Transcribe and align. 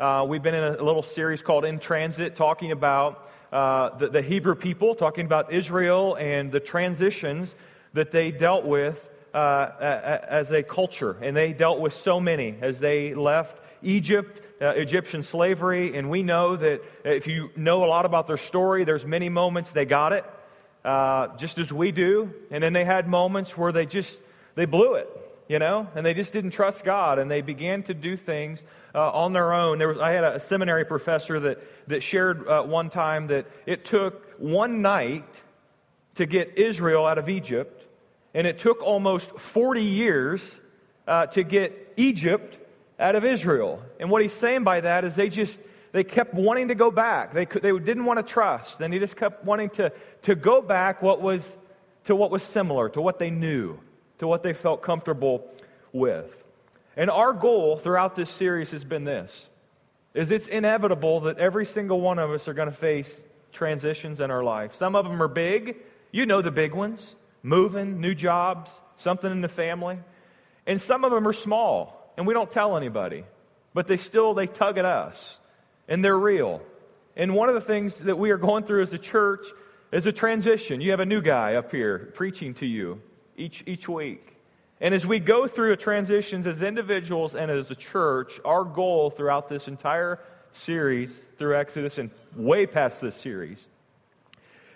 Uh, 0.00 0.24
we've 0.26 0.42
been 0.42 0.54
in 0.54 0.64
a 0.64 0.82
little 0.82 1.02
series 1.02 1.42
called 1.42 1.66
In 1.66 1.78
Transit, 1.78 2.34
talking 2.34 2.72
about 2.72 3.28
uh, 3.52 3.98
the, 3.98 4.08
the, 4.08 4.22
Hebrew 4.22 4.54
people, 4.54 4.94
talking 4.94 5.26
about 5.26 5.52
Israel 5.52 6.14
and 6.14 6.50
the 6.50 6.58
transitions 6.58 7.54
that 7.92 8.10
they 8.10 8.30
dealt 8.30 8.64
with 8.64 9.06
uh, 9.34 9.68
as 9.78 10.52
a 10.52 10.62
culture. 10.62 11.18
And 11.20 11.36
they 11.36 11.52
dealt 11.52 11.80
with 11.80 11.92
so 11.92 12.18
many 12.18 12.56
as 12.62 12.78
they 12.78 13.12
left 13.12 13.62
Egypt, 13.82 14.40
uh, 14.62 14.68
Egyptian 14.68 15.22
slavery. 15.22 15.94
And 15.94 16.08
we 16.08 16.22
know 16.22 16.56
that 16.56 16.80
if 17.04 17.26
you 17.26 17.50
know 17.54 17.84
a 17.84 17.88
lot 17.88 18.06
about 18.06 18.26
their 18.26 18.38
story, 18.38 18.84
there's 18.84 19.04
many 19.04 19.28
moments 19.28 19.70
they 19.70 19.84
got 19.84 20.14
it, 20.14 20.24
uh, 20.82 21.36
just 21.36 21.58
as 21.58 21.70
we 21.70 21.92
do. 21.92 22.32
And 22.50 22.64
then 22.64 22.72
they 22.72 22.86
had 22.86 23.06
moments 23.06 23.54
where 23.54 23.70
they 23.70 23.84
just, 23.84 24.22
they 24.54 24.64
blew 24.64 24.94
it 24.94 25.29
you 25.50 25.58
know, 25.58 25.88
and 25.96 26.06
they 26.06 26.14
just 26.14 26.32
didn't 26.32 26.52
trust 26.52 26.84
God, 26.84 27.18
and 27.18 27.28
they 27.28 27.40
began 27.40 27.82
to 27.82 27.92
do 27.92 28.16
things 28.16 28.62
uh, 28.94 29.10
on 29.10 29.32
their 29.32 29.52
own. 29.52 29.78
There 29.78 29.88
was, 29.88 29.98
I 29.98 30.12
had 30.12 30.22
a 30.22 30.38
seminary 30.38 30.84
professor 30.84 31.40
that, 31.40 31.88
that 31.88 32.04
shared 32.04 32.46
uh, 32.46 32.62
one 32.62 32.88
time 32.88 33.26
that 33.26 33.46
it 33.66 33.84
took 33.84 34.38
one 34.38 34.80
night 34.80 35.42
to 36.14 36.24
get 36.24 36.56
Israel 36.56 37.04
out 37.04 37.18
of 37.18 37.28
Egypt, 37.28 37.84
and 38.32 38.46
it 38.46 38.60
took 38.60 38.80
almost 38.80 39.40
40 39.40 39.82
years 39.82 40.60
uh, 41.08 41.26
to 41.26 41.42
get 41.42 41.94
Egypt 41.96 42.56
out 43.00 43.16
of 43.16 43.24
Israel. 43.24 43.82
And 43.98 44.08
what 44.08 44.22
he's 44.22 44.32
saying 44.32 44.62
by 44.62 44.82
that 44.82 45.04
is 45.04 45.16
they 45.16 45.30
just 45.30 45.60
they 45.90 46.04
kept 46.04 46.32
wanting 46.32 46.68
to 46.68 46.76
go 46.76 46.92
back. 46.92 47.34
They, 47.34 47.46
they 47.46 47.76
didn't 47.76 48.04
want 48.04 48.24
to 48.24 48.32
trust. 48.32 48.78
Then 48.78 48.92
he 48.92 49.00
just 49.00 49.16
kept 49.16 49.44
wanting 49.44 49.70
to, 49.70 49.92
to 50.22 50.36
go 50.36 50.62
back 50.62 51.02
what 51.02 51.20
was, 51.20 51.56
to 52.04 52.14
what 52.14 52.30
was 52.30 52.44
similar, 52.44 52.88
to 52.90 53.02
what 53.02 53.18
they 53.18 53.30
knew 53.30 53.80
to 54.20 54.26
what 54.26 54.42
they 54.42 54.52
felt 54.52 54.82
comfortable 54.82 55.44
with. 55.92 56.42
And 56.96 57.10
our 57.10 57.32
goal 57.32 57.76
throughout 57.76 58.14
this 58.14 58.30
series 58.30 58.70
has 58.70 58.84
been 58.84 59.04
this 59.04 59.48
is 60.12 60.30
it's 60.30 60.48
inevitable 60.48 61.20
that 61.20 61.38
every 61.38 61.64
single 61.64 62.00
one 62.00 62.18
of 62.18 62.30
us 62.30 62.48
are 62.48 62.54
going 62.54 62.70
to 62.70 62.76
face 62.76 63.20
transitions 63.52 64.20
in 64.20 64.30
our 64.30 64.42
life. 64.42 64.74
Some 64.74 64.96
of 64.96 65.04
them 65.04 65.22
are 65.22 65.28
big. 65.28 65.76
You 66.10 66.26
know 66.26 66.42
the 66.42 66.50
big 66.50 66.74
ones. 66.74 67.14
Moving, 67.42 68.00
new 68.00 68.14
jobs, 68.14 68.72
something 68.96 69.30
in 69.30 69.40
the 69.40 69.48
family. 69.48 69.98
And 70.66 70.80
some 70.80 71.04
of 71.04 71.10
them 71.10 71.26
are 71.26 71.32
small 71.32 72.12
and 72.16 72.26
we 72.26 72.34
don't 72.34 72.50
tell 72.50 72.76
anybody. 72.76 73.24
But 73.72 73.86
they 73.86 73.96
still 73.96 74.34
they 74.34 74.46
tug 74.46 74.78
at 74.78 74.84
us 74.84 75.38
and 75.88 76.04
they're 76.04 76.18
real. 76.18 76.60
And 77.16 77.34
one 77.34 77.48
of 77.48 77.54
the 77.54 77.60
things 77.60 77.98
that 78.00 78.18
we 78.18 78.30
are 78.30 78.38
going 78.38 78.64
through 78.64 78.82
as 78.82 78.92
a 78.92 78.98
church 78.98 79.46
is 79.92 80.06
a 80.06 80.12
transition. 80.12 80.80
You 80.80 80.90
have 80.90 81.00
a 81.00 81.06
new 81.06 81.22
guy 81.22 81.54
up 81.54 81.70
here 81.70 82.10
preaching 82.14 82.54
to 82.54 82.66
you 82.66 83.00
each, 83.40 83.64
each 83.66 83.88
week. 83.88 84.36
And 84.80 84.94
as 84.94 85.06
we 85.06 85.18
go 85.18 85.46
through 85.46 85.76
transitions 85.76 86.46
as 86.46 86.62
individuals 86.62 87.34
and 87.34 87.50
as 87.50 87.70
a 87.70 87.74
church, 87.74 88.40
our 88.44 88.64
goal 88.64 89.10
throughout 89.10 89.48
this 89.48 89.68
entire 89.68 90.18
series, 90.52 91.20
through 91.38 91.56
Exodus 91.56 91.98
and 91.98 92.10
way 92.34 92.66
past 92.66 93.00
this 93.00 93.14
series, 93.14 93.66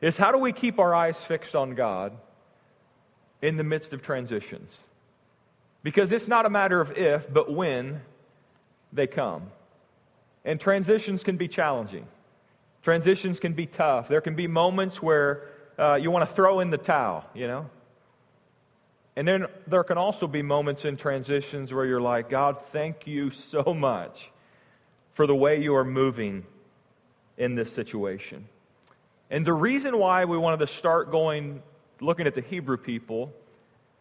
is 0.01 0.17
how 0.17 0.31
do 0.31 0.39
we 0.39 0.53
keep 0.53 0.79
our 0.79 0.95
eyes 0.95 1.19
fixed 1.19 1.55
on 1.55 1.75
God 1.75 2.13
in 3.41 3.57
the 3.57 3.65
midst 3.65 3.93
of 3.93 4.03
transitions? 4.03 4.79
Because 5.83 6.13
it's 6.13 6.29
not 6.29 6.45
a 6.45 6.51
matter 6.51 6.81
of 6.81 6.97
if, 6.99 7.33
but 7.33 7.53
when 7.53 8.03
they 8.93 9.07
come. 9.07 9.51
And 10.45 10.61
transitions 10.61 11.23
can 11.23 11.39
be 11.39 11.49
challenging. 11.49 12.07
Transitions 12.83 13.41
can 13.41 13.55
be 13.55 13.65
tough. 13.65 14.09
There 14.09 14.21
can 14.21 14.35
be 14.35 14.47
moments 14.47 15.01
where 15.01 15.49
uh, 15.79 15.95
you 15.95 16.11
want 16.11 16.29
to 16.29 16.35
throw 16.35 16.61
in 16.61 16.71
the 16.71 16.79
towel, 16.79 17.25
you 17.35 17.47
know? 17.47 17.71
And 19.17 19.29
then 19.29 19.47
there 19.67 19.85
can 19.85 19.97
also 19.97 20.27
be 20.27 20.43
moments 20.43 20.85
in 20.85 20.97
transitions 20.97 21.73
where 21.73 21.87
you're 21.87 22.01
like, 22.01 22.31
God, 22.31 22.57
thank 22.73 23.07
you 23.07 23.31
so 23.31 23.75
much 23.75 24.31
for 25.13 25.27
the 25.27 25.37
way 25.37 25.63
you 25.63 25.75
are 25.77 25.85
moving 25.85 26.45
in 27.39 27.55
this 27.55 27.73
situation. 27.73 28.49
And 29.31 29.47
the 29.47 29.53
reason 29.53 29.99
why 29.99 30.25
we 30.25 30.37
wanted 30.37 30.59
to 30.59 30.67
start 30.67 31.11
going, 31.11 31.63
looking 32.01 32.27
at 32.27 32.35
the 32.35 32.41
Hebrew 32.41 32.77
people, 32.77 33.33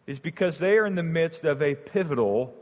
is 0.06 0.18
because 0.18 0.58
they 0.58 0.76
are 0.78 0.86
in 0.86 0.96
the 0.96 1.02
midst 1.02 1.44
of 1.44 1.62
a 1.62 1.74
pivotal 1.74 2.54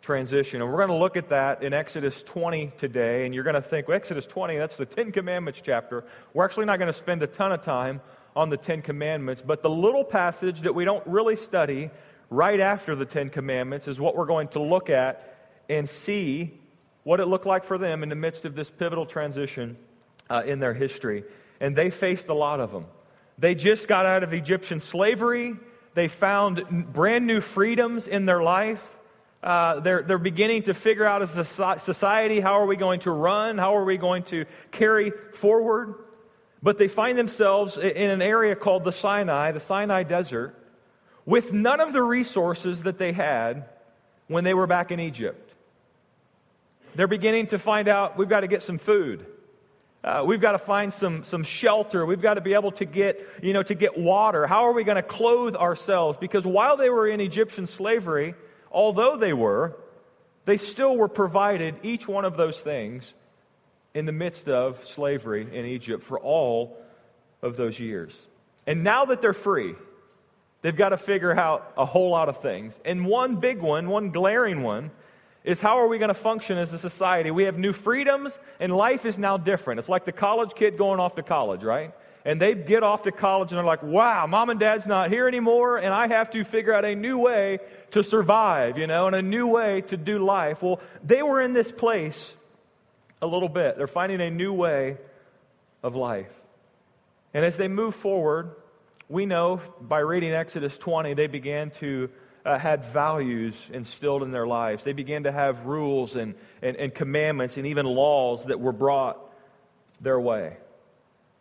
transition. 0.00 0.62
And 0.62 0.70
we're 0.70 0.78
going 0.78 0.88
to 0.88 0.94
look 0.94 1.16
at 1.16 1.28
that 1.30 1.62
in 1.62 1.74
Exodus 1.74 2.22
20 2.22 2.72
today. 2.78 3.26
And 3.26 3.34
you're 3.34 3.44
going 3.44 3.54
to 3.54 3.62
think, 3.62 3.88
well, 3.88 3.96
Exodus 3.96 4.26
20, 4.26 4.56
that's 4.56 4.76
the 4.76 4.86
Ten 4.86 5.12
Commandments 5.12 5.60
chapter. 5.62 6.04
We're 6.32 6.44
actually 6.44 6.66
not 6.66 6.78
going 6.78 6.88
to 6.88 6.92
spend 6.92 7.22
a 7.22 7.26
ton 7.26 7.52
of 7.52 7.60
time 7.60 8.00
on 8.36 8.50
the 8.50 8.56
Ten 8.56 8.82
Commandments, 8.82 9.42
but 9.44 9.62
the 9.62 9.70
little 9.70 10.04
passage 10.04 10.60
that 10.60 10.74
we 10.74 10.84
don't 10.84 11.06
really 11.06 11.36
study 11.36 11.90
right 12.30 12.60
after 12.60 12.94
the 12.94 13.06
Ten 13.06 13.30
Commandments 13.30 13.88
is 13.88 14.00
what 14.00 14.16
we're 14.16 14.26
going 14.26 14.48
to 14.48 14.60
look 14.60 14.90
at 14.90 15.36
and 15.68 15.88
see 15.88 16.58
what 17.04 17.20
it 17.20 17.26
looked 17.26 17.46
like 17.46 17.64
for 17.64 17.78
them 17.78 18.02
in 18.02 18.08
the 18.08 18.14
midst 18.14 18.44
of 18.44 18.54
this 18.54 18.70
pivotal 18.70 19.06
transition 19.06 19.76
uh, 20.28 20.42
in 20.44 20.58
their 20.58 20.74
history. 20.74 21.24
And 21.60 21.74
they 21.74 21.90
faced 21.90 22.28
a 22.28 22.34
lot 22.34 22.60
of 22.60 22.70
them. 22.70 22.86
They 23.38 23.54
just 23.54 23.88
got 23.88 24.04
out 24.04 24.22
of 24.22 24.32
Egyptian 24.32 24.80
slavery, 24.80 25.56
they 25.94 26.08
found 26.08 26.92
brand 26.92 27.26
new 27.26 27.40
freedoms 27.40 28.06
in 28.06 28.26
their 28.26 28.42
life. 28.42 28.96
Uh, 29.42 29.78
they're, 29.80 30.02
they're 30.02 30.18
beginning 30.18 30.64
to 30.64 30.74
figure 30.74 31.04
out 31.04 31.22
as 31.22 31.36
a 31.36 31.44
society 31.44 32.40
how 32.40 32.60
are 32.60 32.66
we 32.66 32.76
going 32.76 33.00
to 33.00 33.10
run, 33.10 33.56
how 33.56 33.76
are 33.76 33.84
we 33.84 33.96
going 33.96 34.24
to 34.24 34.44
carry 34.72 35.12
forward. 35.32 35.94
But 36.62 36.78
they 36.78 36.88
find 36.88 37.16
themselves 37.16 37.76
in 37.76 38.10
an 38.10 38.22
area 38.22 38.56
called 38.56 38.84
the 38.84 38.92
Sinai, 38.92 39.52
the 39.52 39.60
Sinai 39.60 40.02
Desert, 40.02 40.54
with 41.24 41.52
none 41.52 41.80
of 41.80 41.92
the 41.92 42.02
resources 42.02 42.82
that 42.82 42.98
they 42.98 43.12
had 43.12 43.68
when 44.26 44.44
they 44.44 44.54
were 44.54 44.66
back 44.66 44.90
in 44.90 44.98
Egypt. 44.98 45.54
They're 46.94 47.06
beginning 47.06 47.48
to 47.48 47.58
find 47.58 47.86
out 47.86 48.18
we've 48.18 48.28
got 48.28 48.40
to 48.40 48.48
get 48.48 48.62
some 48.62 48.78
food. 48.78 49.26
Uh, 50.02 50.24
we've 50.26 50.40
got 50.40 50.52
to 50.52 50.58
find 50.58 50.92
some, 50.92 51.24
some 51.24 51.42
shelter. 51.42 52.06
We've 52.06 52.20
got 52.20 52.34
to 52.34 52.40
be 52.40 52.54
able 52.54 52.72
to 52.72 52.84
get, 52.84 53.20
you 53.42 53.52
know, 53.52 53.62
to 53.62 53.74
get 53.74 53.98
water. 53.98 54.46
How 54.46 54.66
are 54.66 54.72
we 54.72 54.84
going 54.84 54.96
to 54.96 55.02
clothe 55.02 55.54
ourselves? 55.54 56.16
Because 56.18 56.46
while 56.46 56.76
they 56.76 56.88
were 56.88 57.08
in 57.08 57.20
Egyptian 57.20 57.66
slavery, 57.66 58.34
although 58.70 59.16
they 59.16 59.32
were, 59.32 59.76
they 60.44 60.56
still 60.56 60.96
were 60.96 61.08
provided 61.08 61.76
each 61.82 62.08
one 62.08 62.24
of 62.24 62.36
those 62.36 62.58
things 62.58 63.12
in 63.98 64.06
the 64.06 64.12
midst 64.12 64.48
of 64.48 64.86
slavery 64.86 65.42
in 65.52 65.66
Egypt 65.66 66.04
for 66.04 66.20
all 66.20 66.78
of 67.42 67.56
those 67.56 67.80
years. 67.80 68.26
And 68.66 68.84
now 68.84 69.06
that 69.06 69.20
they're 69.20 69.32
free, 69.32 69.74
they've 70.62 70.76
got 70.76 70.90
to 70.90 70.96
figure 70.96 71.36
out 71.36 71.72
a 71.76 71.84
whole 71.84 72.10
lot 72.10 72.28
of 72.28 72.40
things. 72.40 72.80
And 72.84 73.06
one 73.06 73.36
big 73.36 73.60
one, 73.60 73.88
one 73.88 74.10
glaring 74.10 74.62
one, 74.62 74.92
is 75.42 75.60
how 75.60 75.80
are 75.80 75.88
we 75.88 75.98
going 75.98 76.08
to 76.08 76.14
function 76.14 76.58
as 76.58 76.72
a 76.72 76.78
society? 76.78 77.30
We 77.30 77.44
have 77.44 77.58
new 77.58 77.72
freedoms, 77.72 78.38
and 78.60 78.74
life 78.74 79.04
is 79.04 79.18
now 79.18 79.36
different. 79.36 79.80
It's 79.80 79.88
like 79.88 80.04
the 80.04 80.12
college 80.12 80.52
kid 80.54 80.78
going 80.78 81.00
off 81.00 81.16
to 81.16 81.22
college, 81.22 81.62
right? 81.62 81.92
And 82.24 82.40
they 82.40 82.54
get 82.54 82.82
off 82.82 83.04
to 83.04 83.12
college 83.12 83.50
and 83.50 83.58
they're 83.58 83.64
like, 83.64 83.82
wow, 83.82 84.26
mom 84.26 84.50
and 84.50 84.60
dad's 84.60 84.86
not 84.86 85.10
here 85.10 85.26
anymore, 85.26 85.78
and 85.78 85.94
I 85.94 86.08
have 86.08 86.30
to 86.32 86.44
figure 86.44 86.74
out 86.74 86.84
a 86.84 86.94
new 86.94 87.18
way 87.18 87.58
to 87.92 88.04
survive, 88.04 88.76
you 88.78 88.86
know, 88.86 89.06
and 89.06 89.16
a 89.16 89.22
new 89.22 89.46
way 89.46 89.80
to 89.82 89.96
do 89.96 90.18
life. 90.24 90.62
Well, 90.62 90.80
they 91.02 91.22
were 91.22 91.40
in 91.40 91.52
this 91.52 91.72
place 91.72 92.34
a 93.20 93.26
little 93.26 93.48
bit. 93.48 93.76
They're 93.76 93.86
finding 93.86 94.20
a 94.20 94.30
new 94.30 94.52
way 94.52 94.96
of 95.82 95.94
life. 95.94 96.30
And 97.34 97.44
as 97.44 97.56
they 97.56 97.68
move 97.68 97.94
forward, 97.94 98.50
we 99.08 99.26
know 99.26 99.60
by 99.80 100.00
reading 100.00 100.32
Exodus 100.32 100.76
20, 100.78 101.14
they 101.14 101.26
began 101.26 101.70
to 101.72 102.10
uh, 102.44 102.58
had 102.58 102.84
values 102.84 103.54
instilled 103.72 104.22
in 104.22 104.30
their 104.30 104.46
lives. 104.46 104.82
They 104.82 104.92
began 104.92 105.24
to 105.24 105.32
have 105.32 105.66
rules 105.66 106.16
and, 106.16 106.34
and, 106.62 106.76
and 106.76 106.94
commandments 106.94 107.56
and 107.56 107.66
even 107.66 107.84
laws 107.84 108.46
that 108.46 108.58
were 108.58 108.72
brought 108.72 109.18
their 110.00 110.18
way. 110.18 110.56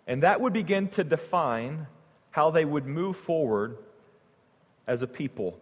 And 0.06 0.24
that 0.24 0.42
would 0.42 0.54
begin 0.54 0.90
to 0.90 1.04
define 1.04 1.88
how 2.32 2.52
they 2.52 2.66
would 2.66 2.86
move 2.86 3.16
forward 3.16 3.78
as 4.86 5.02
a 5.02 5.08
people. 5.08 5.58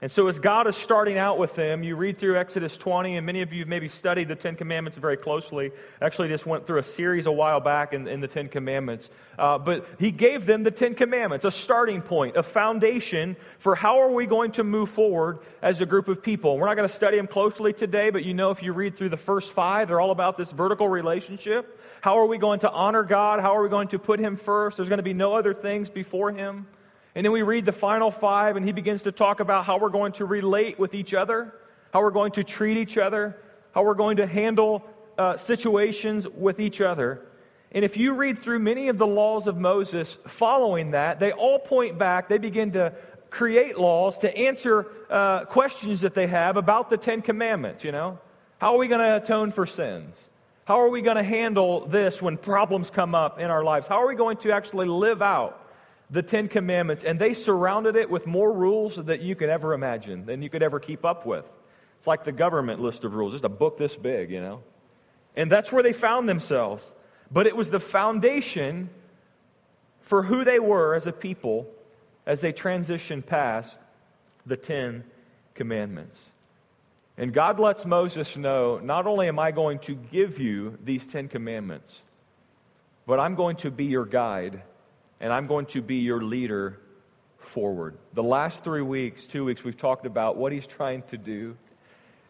And 0.00 0.12
so, 0.12 0.28
as 0.28 0.38
God 0.38 0.68
is 0.68 0.76
starting 0.76 1.18
out 1.18 1.38
with 1.38 1.56
them, 1.56 1.82
you 1.82 1.96
read 1.96 2.18
through 2.18 2.38
Exodus 2.38 2.78
20, 2.78 3.16
and 3.16 3.26
many 3.26 3.42
of 3.42 3.52
you 3.52 3.60
have 3.60 3.68
maybe 3.68 3.88
studied 3.88 4.28
the 4.28 4.36
Ten 4.36 4.54
Commandments 4.54 4.96
very 4.96 5.16
closely. 5.16 5.72
Actually, 6.00 6.28
just 6.28 6.46
went 6.46 6.68
through 6.68 6.78
a 6.78 6.84
series 6.84 7.26
a 7.26 7.32
while 7.32 7.58
back 7.58 7.92
in, 7.92 8.06
in 8.06 8.20
the 8.20 8.28
Ten 8.28 8.48
Commandments. 8.48 9.10
Uh, 9.36 9.58
but 9.58 9.88
He 9.98 10.12
gave 10.12 10.46
them 10.46 10.62
the 10.62 10.70
Ten 10.70 10.94
Commandments, 10.94 11.44
a 11.44 11.50
starting 11.50 12.00
point, 12.00 12.36
a 12.36 12.44
foundation 12.44 13.34
for 13.58 13.74
how 13.74 13.98
are 13.98 14.12
we 14.12 14.26
going 14.26 14.52
to 14.52 14.62
move 14.62 14.88
forward 14.88 15.40
as 15.62 15.80
a 15.80 15.86
group 15.86 16.06
of 16.06 16.22
people. 16.22 16.56
We're 16.56 16.66
not 16.66 16.76
going 16.76 16.88
to 16.88 16.94
study 16.94 17.16
them 17.16 17.26
closely 17.26 17.72
today, 17.72 18.10
but 18.10 18.24
you 18.24 18.34
know, 18.34 18.52
if 18.52 18.62
you 18.62 18.72
read 18.72 18.94
through 18.94 19.08
the 19.08 19.16
first 19.16 19.50
five, 19.50 19.88
they're 19.88 20.00
all 20.00 20.12
about 20.12 20.36
this 20.36 20.52
vertical 20.52 20.88
relationship. 20.88 21.76
How 22.02 22.20
are 22.20 22.26
we 22.26 22.38
going 22.38 22.60
to 22.60 22.70
honor 22.70 23.02
God? 23.02 23.40
How 23.40 23.56
are 23.56 23.64
we 23.64 23.68
going 23.68 23.88
to 23.88 23.98
put 23.98 24.20
Him 24.20 24.36
first? 24.36 24.76
There's 24.76 24.88
going 24.88 24.98
to 24.98 25.02
be 25.02 25.14
no 25.14 25.34
other 25.34 25.54
things 25.54 25.90
before 25.90 26.30
Him. 26.30 26.68
And 27.14 27.24
then 27.24 27.32
we 27.32 27.42
read 27.42 27.64
the 27.64 27.72
final 27.72 28.10
five, 28.10 28.56
and 28.56 28.64
he 28.64 28.72
begins 28.72 29.02
to 29.04 29.12
talk 29.12 29.40
about 29.40 29.64
how 29.64 29.78
we're 29.78 29.88
going 29.88 30.12
to 30.12 30.24
relate 30.24 30.78
with 30.78 30.94
each 30.94 31.14
other, 31.14 31.54
how 31.92 32.02
we're 32.02 32.10
going 32.10 32.32
to 32.32 32.44
treat 32.44 32.76
each 32.76 32.98
other, 32.98 33.36
how 33.72 33.82
we're 33.82 33.94
going 33.94 34.18
to 34.18 34.26
handle 34.26 34.84
uh, 35.16 35.36
situations 35.36 36.28
with 36.28 36.60
each 36.60 36.80
other. 36.80 37.22
And 37.72 37.84
if 37.84 37.96
you 37.96 38.14
read 38.14 38.38
through 38.38 38.60
many 38.60 38.88
of 38.88 38.98
the 38.98 39.06
laws 39.06 39.46
of 39.46 39.56
Moses 39.56 40.16
following 40.26 40.92
that, 40.92 41.20
they 41.20 41.32
all 41.32 41.58
point 41.58 41.98
back, 41.98 42.28
they 42.28 42.38
begin 42.38 42.72
to 42.72 42.94
create 43.30 43.78
laws 43.78 44.18
to 44.18 44.36
answer 44.36 44.86
uh, 45.10 45.44
questions 45.44 46.00
that 46.00 46.14
they 46.14 46.26
have 46.26 46.56
about 46.56 46.88
the 46.88 46.96
Ten 46.96 47.20
Commandments, 47.20 47.84
you 47.84 47.92
know? 47.92 48.18
How 48.58 48.74
are 48.74 48.78
we 48.78 48.88
going 48.88 49.00
to 49.00 49.16
atone 49.16 49.50
for 49.50 49.66
sins? 49.66 50.30
How 50.64 50.80
are 50.80 50.88
we 50.88 51.02
going 51.02 51.16
to 51.16 51.22
handle 51.22 51.86
this 51.86 52.20
when 52.20 52.36
problems 52.36 52.90
come 52.90 53.14
up 53.14 53.38
in 53.38 53.50
our 53.50 53.62
lives? 53.62 53.86
How 53.86 54.02
are 54.02 54.08
we 54.08 54.14
going 54.14 54.38
to 54.38 54.52
actually 54.52 54.88
live 54.88 55.22
out 55.22 55.67
the 56.10 56.22
Ten 56.22 56.48
Commandments? 56.48 57.04
And 57.04 57.18
they 57.18 57.34
surrounded 57.34 57.96
it 57.96 58.10
with 58.10 58.26
more 58.26 58.52
rules 58.52 58.96
that 58.96 59.20
you 59.20 59.34
could 59.34 59.48
ever 59.48 59.74
imagine, 59.74 60.26
than 60.26 60.42
you 60.42 60.50
could 60.50 60.62
ever 60.62 60.80
keep 60.80 61.04
up 61.04 61.26
with. 61.26 61.48
It's 61.98 62.06
like 62.06 62.24
the 62.24 62.32
government 62.32 62.80
list 62.80 63.04
of 63.04 63.14
rules, 63.14 63.32
just 63.32 63.44
a 63.44 63.48
book 63.48 63.78
this 63.78 63.96
big, 63.96 64.30
you 64.30 64.40
know? 64.40 64.62
And 65.36 65.50
that's 65.50 65.72
where 65.72 65.82
they 65.82 65.92
found 65.92 66.28
themselves. 66.28 66.90
But 67.30 67.46
it 67.46 67.56
was 67.56 67.70
the 67.70 67.80
foundation 67.80 68.90
for 70.00 70.22
who 70.22 70.44
they 70.44 70.58
were 70.58 70.94
as 70.94 71.06
a 71.06 71.12
people 71.12 71.66
as 72.26 72.40
they 72.40 72.52
transitioned 72.52 73.26
past 73.26 73.78
the 74.46 74.56
Ten 74.56 75.04
Commandments. 75.54 76.30
And 77.16 77.34
God 77.34 77.58
lets 77.58 77.84
Moses 77.84 78.36
know 78.36 78.78
not 78.78 79.06
only 79.06 79.28
am 79.28 79.38
I 79.38 79.50
going 79.50 79.80
to 79.80 79.94
give 79.94 80.38
you 80.38 80.78
these 80.84 81.06
Ten 81.06 81.28
Commandments, 81.28 82.00
but 83.06 83.18
I'm 83.18 83.34
going 83.34 83.56
to 83.56 83.70
be 83.70 83.86
your 83.86 84.06
guide 84.06 84.62
and 85.20 85.32
I'm 85.32 85.46
going 85.46 85.66
to 85.66 85.82
be 85.82 85.96
your 85.96 86.22
leader 86.22 86.78
forward. 87.38 87.96
The 88.12 88.22
last 88.22 88.62
three 88.62 88.82
weeks, 88.82 89.26
two 89.26 89.44
weeks, 89.44 89.64
we've 89.64 89.76
talked 89.76 90.06
about 90.06 90.36
what 90.36 90.52
he's 90.52 90.66
trying 90.66 91.02
to 91.04 91.18
do 91.18 91.56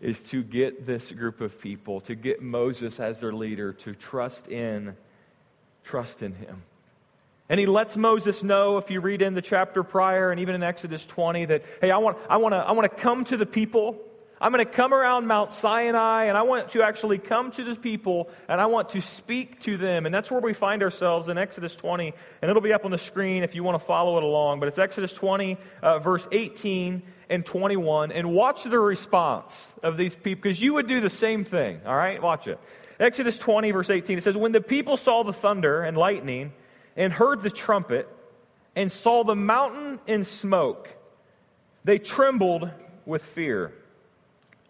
is 0.01 0.23
to 0.25 0.43
get 0.43 0.87
this 0.87 1.11
group 1.11 1.41
of 1.41 1.61
people, 1.61 2.01
to 2.03 2.15
get 2.15 2.41
Moses 2.41 3.01
as 3.01 3.19
their 3.21 3.33
leader, 3.33 3.73
to 3.73 3.95
trust 3.95 4.49
in, 4.49 4.97
trust 5.85 6.23
in 6.23 6.35
him. 6.35 6.63
And 7.49 7.59
he 7.59 7.67
lets 7.67 7.97
Moses 7.97 8.43
know, 8.43 8.77
if 8.77 8.91
you 8.91 9.01
read 9.01 9.23
in 9.23 9.35
the 9.35 9.43
chapter 9.43 9.83
prior 9.83 10.31
and 10.31 10.41
even 10.41 10.55
in 10.55 10.63
Exodus 10.63 11.07
20, 11.07 11.47
that, 11.47 11.65
hey, 11.81 11.91
I 11.91 11.97
want, 11.97 12.19
I 12.29 12.37
want, 12.37 12.53
to, 12.53 12.59
I 12.59 12.73
want 12.73 12.91
to 12.91 12.97
come 13.01 13.25
to 13.27 13.37
the 13.37 13.47
people. 13.47 13.99
I'm 14.41 14.53
going 14.53 14.65
to 14.65 14.71
come 14.71 14.95
around 14.95 15.27
Mount 15.27 15.53
Sinai 15.53 16.25
and 16.25 16.39
I 16.39 16.43
want 16.43 16.71
to 16.71 16.83
actually 16.83 17.19
come 17.19 17.51
to 17.53 17.65
the 17.65 17.75
people 17.75 18.31
and 18.49 18.61
I 18.61 18.67
want 18.67 18.91
to 18.91 19.03
speak 19.03 19.61
to 19.63 19.77
them. 19.77 20.07
And 20.07 20.15
that's 20.15 20.31
where 20.31 20.41
we 20.41 20.53
find 20.53 20.83
ourselves 20.83 21.29
in 21.29 21.39
Exodus 21.39 21.75
20. 21.77 22.15
And 22.43 22.49
it'll 22.49 22.63
be 22.63 22.73
up 22.73 22.85
on 22.85 22.91
the 22.91 22.99
screen 22.99 23.43
if 23.43 23.55
you 23.55 23.65
want 23.65 23.81
to 23.81 23.85
follow 23.85 24.17
it 24.17 24.23
along. 24.23 24.61
But 24.61 24.69
it's 24.69 24.79
Exodus 24.79 25.13
20, 25.13 25.57
uh, 25.83 25.99
verse 25.99 26.29
18 26.31 27.03
and 27.29 27.45
21. 27.45 28.13
And 28.13 28.33
watch 28.33 28.65
the 28.65 28.79
response 28.79 29.57
of 29.83 29.97
these 29.97 30.15
people 30.15 30.43
because 30.43 30.63
you 30.63 30.75
would 30.75 30.87
do 30.87 31.01
the 31.01 31.11
same 31.11 31.45
thing. 31.45 31.81
All 31.85 31.97
right? 31.97 32.23
Watch 32.23 32.47
it. 32.47 32.61
Exodus 33.01 33.39
20, 33.39 33.71
verse 33.71 33.91
18, 33.91 34.19
it 34.19 34.25
says, 34.25 34.37
When 34.37 34.53
the 34.53 34.61
people 34.61 34.97
saw 34.97 35.23
the 35.23 35.33
thunder 35.33 35.83
and 35.83 35.97
lightning, 35.97 36.53
and 36.99 37.13
heard 37.13 37.43
the 37.43 37.51
trumpet 37.51 38.09
and 38.77 38.93
saw 38.93 39.25
the 39.25 39.37
mountain 39.37 40.01
in 40.07 40.25
smoke, 40.25 40.89
they 41.85 41.99
trembled 41.99 42.69
with 43.07 43.25
fear. 43.25 43.73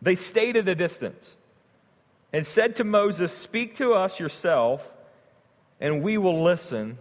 They 0.00 0.14
stayed 0.14 0.56
at 0.56 0.68
a 0.68 0.74
distance 0.74 1.36
and 2.32 2.46
said 2.46 2.76
to 2.76 2.84
Moses, 2.84 3.32
Speak 3.32 3.76
to 3.76 3.94
us 3.94 4.20
yourself, 4.20 4.88
and 5.80 6.02
we 6.02 6.18
will 6.18 6.42
listen. 6.42 6.98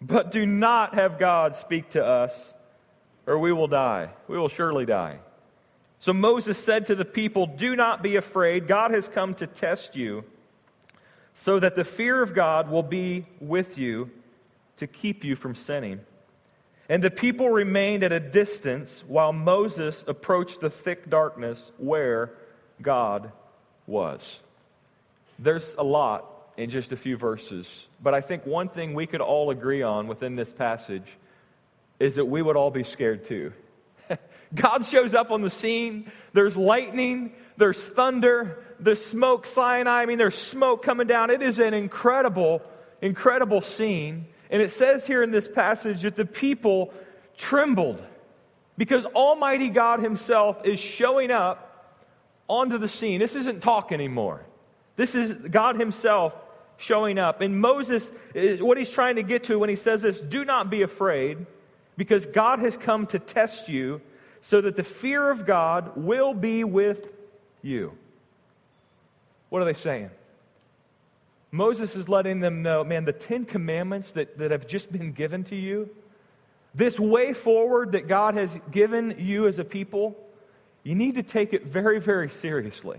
But 0.00 0.30
do 0.30 0.44
not 0.44 0.94
have 0.94 1.18
God 1.18 1.56
speak 1.56 1.90
to 1.90 2.04
us, 2.04 2.40
or 3.26 3.38
we 3.38 3.52
will 3.52 3.68
die. 3.68 4.10
We 4.28 4.38
will 4.38 4.48
surely 4.48 4.84
die. 4.84 5.18
So 5.98 6.12
Moses 6.12 6.58
said 6.58 6.86
to 6.86 6.94
the 6.94 7.04
people, 7.04 7.46
Do 7.46 7.74
not 7.74 8.02
be 8.02 8.16
afraid. 8.16 8.68
God 8.68 8.90
has 8.90 9.08
come 9.08 9.34
to 9.36 9.46
test 9.46 9.96
you, 9.96 10.24
so 11.32 11.58
that 11.58 11.74
the 11.74 11.84
fear 11.84 12.22
of 12.22 12.34
God 12.34 12.70
will 12.70 12.82
be 12.82 13.26
with 13.40 13.78
you 13.78 14.10
to 14.76 14.86
keep 14.86 15.24
you 15.24 15.36
from 15.36 15.54
sinning. 15.54 16.00
And 16.88 17.02
the 17.02 17.10
people 17.10 17.48
remained 17.48 18.02
at 18.02 18.12
a 18.12 18.20
distance 18.20 19.02
while 19.06 19.32
Moses 19.32 20.04
approached 20.06 20.60
the 20.60 20.70
thick 20.70 21.08
darkness 21.08 21.72
where 21.78 22.32
God 22.82 23.32
was. 23.86 24.40
There's 25.38 25.74
a 25.78 25.82
lot 25.82 26.30
in 26.56 26.70
just 26.70 26.92
a 26.92 26.96
few 26.96 27.16
verses, 27.16 27.86
but 28.02 28.14
I 28.14 28.20
think 28.20 28.46
one 28.46 28.68
thing 28.68 28.94
we 28.94 29.06
could 29.06 29.20
all 29.20 29.50
agree 29.50 29.82
on 29.82 30.06
within 30.06 30.36
this 30.36 30.52
passage 30.52 31.06
is 31.98 32.16
that 32.16 32.26
we 32.26 32.42
would 32.42 32.56
all 32.56 32.70
be 32.70 32.84
scared 32.84 33.24
too. 33.24 33.52
God 34.54 34.84
shows 34.84 35.14
up 35.14 35.30
on 35.30 35.40
the 35.42 35.50
scene, 35.50 36.10
there's 36.32 36.56
lightning, 36.56 37.32
there's 37.56 37.82
thunder, 37.82 38.62
there's 38.78 39.04
smoke, 39.04 39.46
Sinai. 39.46 40.02
I 40.02 40.06
mean, 40.06 40.18
there's 40.18 40.36
smoke 40.36 40.82
coming 40.82 41.06
down. 41.06 41.30
It 41.30 41.42
is 41.42 41.58
an 41.58 41.74
incredible, 41.74 42.62
incredible 43.00 43.60
scene. 43.60 44.26
And 44.54 44.62
it 44.62 44.70
says 44.70 45.04
here 45.04 45.20
in 45.24 45.32
this 45.32 45.48
passage 45.48 46.02
that 46.02 46.14
the 46.14 46.24
people 46.24 46.94
trembled 47.36 48.00
because 48.78 49.04
Almighty 49.04 49.68
God 49.68 49.98
Himself 49.98 50.64
is 50.64 50.78
showing 50.78 51.32
up 51.32 51.96
onto 52.46 52.78
the 52.78 52.86
scene. 52.86 53.18
This 53.18 53.34
isn't 53.34 53.64
talk 53.64 53.90
anymore. 53.90 54.46
This 54.94 55.16
is 55.16 55.34
God 55.34 55.74
Himself 55.74 56.36
showing 56.76 57.18
up. 57.18 57.40
And 57.40 57.60
Moses, 57.60 58.12
eh, 58.36 58.58
what 58.58 58.78
he's 58.78 58.90
trying 58.90 59.16
to 59.16 59.24
get 59.24 59.42
to 59.44 59.58
when 59.58 59.70
he 59.70 59.74
says 59.74 60.02
this 60.02 60.20
do 60.20 60.44
not 60.44 60.70
be 60.70 60.82
afraid 60.82 61.46
because 61.96 62.24
God 62.24 62.60
has 62.60 62.76
come 62.76 63.08
to 63.08 63.18
test 63.18 63.68
you 63.68 64.00
so 64.40 64.60
that 64.60 64.76
the 64.76 64.84
fear 64.84 65.32
of 65.32 65.46
God 65.46 65.96
will 65.96 66.32
be 66.32 66.62
with 66.62 67.08
you. 67.60 67.98
What 69.48 69.62
are 69.62 69.64
they 69.64 69.74
saying? 69.74 70.10
Moses 71.54 71.94
is 71.94 72.08
letting 72.08 72.40
them 72.40 72.62
know 72.62 72.82
man, 72.82 73.04
the 73.04 73.12
Ten 73.12 73.44
Commandments 73.44 74.10
that, 74.10 74.38
that 74.38 74.50
have 74.50 74.66
just 74.66 74.90
been 74.90 75.12
given 75.12 75.44
to 75.44 75.54
you, 75.54 75.88
this 76.74 76.98
way 76.98 77.32
forward 77.32 77.92
that 77.92 78.08
God 78.08 78.34
has 78.34 78.58
given 78.72 79.14
you 79.20 79.46
as 79.46 79.60
a 79.60 79.64
people, 79.64 80.16
you 80.82 80.96
need 80.96 81.14
to 81.14 81.22
take 81.22 81.52
it 81.52 81.64
very, 81.64 82.00
very 82.00 82.28
seriously. 82.28 82.98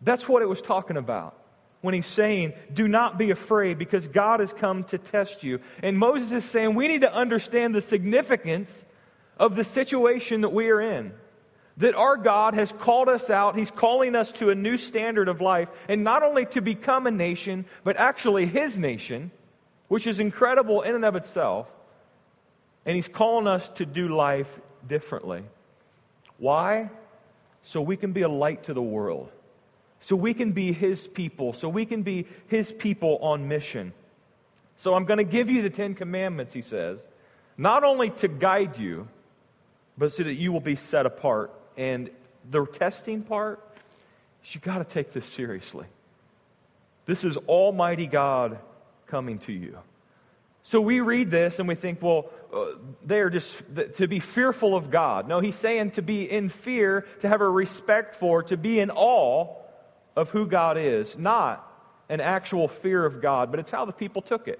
That's 0.00 0.26
what 0.26 0.40
it 0.40 0.48
was 0.48 0.62
talking 0.62 0.96
about 0.96 1.36
when 1.82 1.92
he's 1.92 2.06
saying, 2.06 2.54
Do 2.72 2.88
not 2.88 3.18
be 3.18 3.30
afraid 3.30 3.78
because 3.78 4.06
God 4.06 4.40
has 4.40 4.54
come 4.54 4.84
to 4.84 4.96
test 4.96 5.42
you. 5.42 5.60
And 5.82 5.98
Moses 5.98 6.32
is 6.32 6.46
saying, 6.46 6.74
We 6.74 6.88
need 6.88 7.02
to 7.02 7.12
understand 7.12 7.74
the 7.74 7.82
significance 7.82 8.82
of 9.36 9.56
the 9.56 9.64
situation 9.64 10.40
that 10.40 10.54
we 10.54 10.70
are 10.70 10.80
in 10.80 11.12
that 11.76 11.94
our 11.94 12.16
God 12.16 12.54
has 12.54 12.70
called 12.72 13.08
us 13.08 13.30
out. 13.30 13.56
He's 13.56 13.70
calling 13.70 14.14
us 14.14 14.30
to 14.32 14.50
a 14.50 14.54
new 14.54 14.78
standard 14.78 15.28
of 15.28 15.40
life, 15.40 15.68
and 15.88 16.04
not 16.04 16.22
only 16.22 16.46
to 16.46 16.60
become 16.60 17.06
a 17.06 17.10
nation, 17.10 17.64
but 17.82 17.96
actually 17.96 18.46
His 18.46 18.78
nation, 18.78 19.32
which 19.88 20.06
is 20.06 20.20
incredible 20.20 20.82
in 20.82 20.94
and 20.94 21.04
of 21.04 21.16
itself. 21.16 21.68
And 22.86 22.94
He's 22.94 23.08
calling 23.08 23.48
us 23.48 23.68
to 23.70 23.86
do 23.86 24.14
life 24.14 24.60
differently. 24.86 25.42
Why? 26.38 26.90
So 27.62 27.80
we 27.80 27.96
can 27.96 28.12
be 28.12 28.22
a 28.22 28.28
light 28.28 28.64
to 28.64 28.74
the 28.74 28.82
world, 28.82 29.30
so 30.00 30.14
we 30.14 30.34
can 30.34 30.52
be 30.52 30.72
His 30.72 31.08
people, 31.08 31.54
so 31.54 31.68
we 31.68 31.86
can 31.86 32.02
be 32.02 32.26
His 32.46 32.70
people 32.70 33.18
on 33.18 33.48
mission. 33.48 33.92
So 34.76 34.94
I'm 34.94 35.06
going 35.06 35.18
to 35.18 35.24
give 35.24 35.50
you 35.50 35.62
the 35.62 35.70
Ten 35.70 35.94
Commandments, 35.94 36.52
He 36.52 36.62
says, 36.62 37.04
not 37.56 37.84
only 37.84 38.10
to 38.10 38.28
guide 38.28 38.78
you, 38.78 39.08
but 39.96 40.12
so 40.12 40.24
that 40.24 40.34
you 40.34 40.52
will 40.52 40.60
be 40.60 40.76
set 40.76 41.06
apart 41.06 41.52
and 41.76 42.10
the 42.50 42.66
testing 42.66 43.22
part 43.22 43.60
is 44.44 44.54
you 44.54 44.60
got 44.60 44.78
to 44.78 44.84
take 44.84 45.12
this 45.12 45.26
seriously. 45.26 45.86
This 47.06 47.24
is 47.24 47.36
Almighty 47.36 48.06
God 48.06 48.58
coming 49.06 49.38
to 49.40 49.52
you. 49.52 49.78
So 50.62 50.80
we 50.80 51.00
read 51.00 51.30
this 51.30 51.58
and 51.58 51.68
we 51.68 51.74
think, 51.74 52.00
well, 52.00 52.30
uh, 52.52 52.76
they 53.04 53.20
are 53.20 53.28
just 53.28 53.62
to 53.96 54.08
be 54.08 54.18
fearful 54.18 54.74
of 54.74 54.90
God. 54.90 55.28
No, 55.28 55.40
he's 55.40 55.56
saying 55.56 55.92
to 55.92 56.02
be 56.02 56.30
in 56.30 56.48
fear, 56.48 57.06
to 57.20 57.28
have 57.28 57.42
a 57.42 57.48
respect 57.48 58.16
for, 58.16 58.42
to 58.44 58.56
be 58.56 58.80
in 58.80 58.90
awe 58.90 59.54
of 60.16 60.30
who 60.30 60.46
God 60.46 60.78
is, 60.78 61.18
not 61.18 61.70
an 62.08 62.20
actual 62.20 62.68
fear 62.68 63.04
of 63.04 63.20
God, 63.20 63.50
but 63.50 63.60
it's 63.60 63.70
how 63.70 63.84
the 63.84 63.92
people 63.92 64.22
took 64.22 64.48
it. 64.48 64.58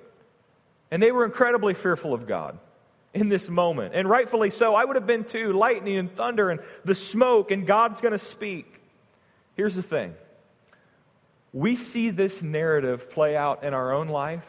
And 0.91 1.03
they 1.03 1.11
were 1.11 1.25
incredibly 1.25 1.73
fearful 1.73 2.13
of 2.13 2.27
God 2.27 2.59
in 3.15 3.29
this 3.29 3.49
moment. 3.49 3.95
And 3.95 4.09
rightfully 4.09 4.51
so. 4.51 4.75
I 4.75 4.85
would 4.85 4.97
have 4.97 5.07
been 5.07 5.25
too. 5.25 5.53
Lightning 5.53 5.97
and 5.97 6.15
thunder 6.15 6.51
and 6.51 6.61
the 6.85 6.95
smoke, 6.95 7.51
and 7.51 7.67
God's 7.67 8.01
going 8.01 8.13
to 8.13 8.19
speak. 8.19 8.81
Here's 9.57 9.75
the 9.75 9.83
thing 9.83 10.15
we 11.53 11.77
see 11.77 12.11
this 12.11 12.43
narrative 12.43 13.11
play 13.11 13.37
out 13.37 13.63
in 13.63 13.73
our 13.73 13.93
own 13.93 14.09
life, 14.09 14.45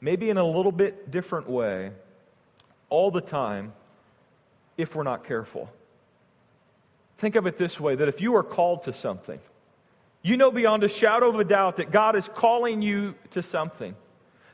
maybe 0.00 0.30
in 0.30 0.36
a 0.36 0.46
little 0.46 0.72
bit 0.72 1.10
different 1.10 1.50
way, 1.50 1.90
all 2.88 3.10
the 3.10 3.20
time, 3.20 3.72
if 4.76 4.94
we're 4.94 5.02
not 5.02 5.24
careful. 5.24 5.68
Think 7.18 7.34
of 7.34 7.46
it 7.46 7.58
this 7.58 7.80
way 7.80 7.96
that 7.96 8.08
if 8.08 8.20
you 8.20 8.36
are 8.36 8.44
called 8.44 8.84
to 8.84 8.92
something, 8.92 9.40
you 10.22 10.36
know 10.36 10.52
beyond 10.52 10.84
a 10.84 10.88
shadow 10.88 11.28
of 11.28 11.40
a 11.40 11.44
doubt 11.44 11.76
that 11.76 11.90
God 11.90 12.14
is 12.14 12.28
calling 12.28 12.80
you 12.80 13.14
to 13.32 13.42
something. 13.42 13.96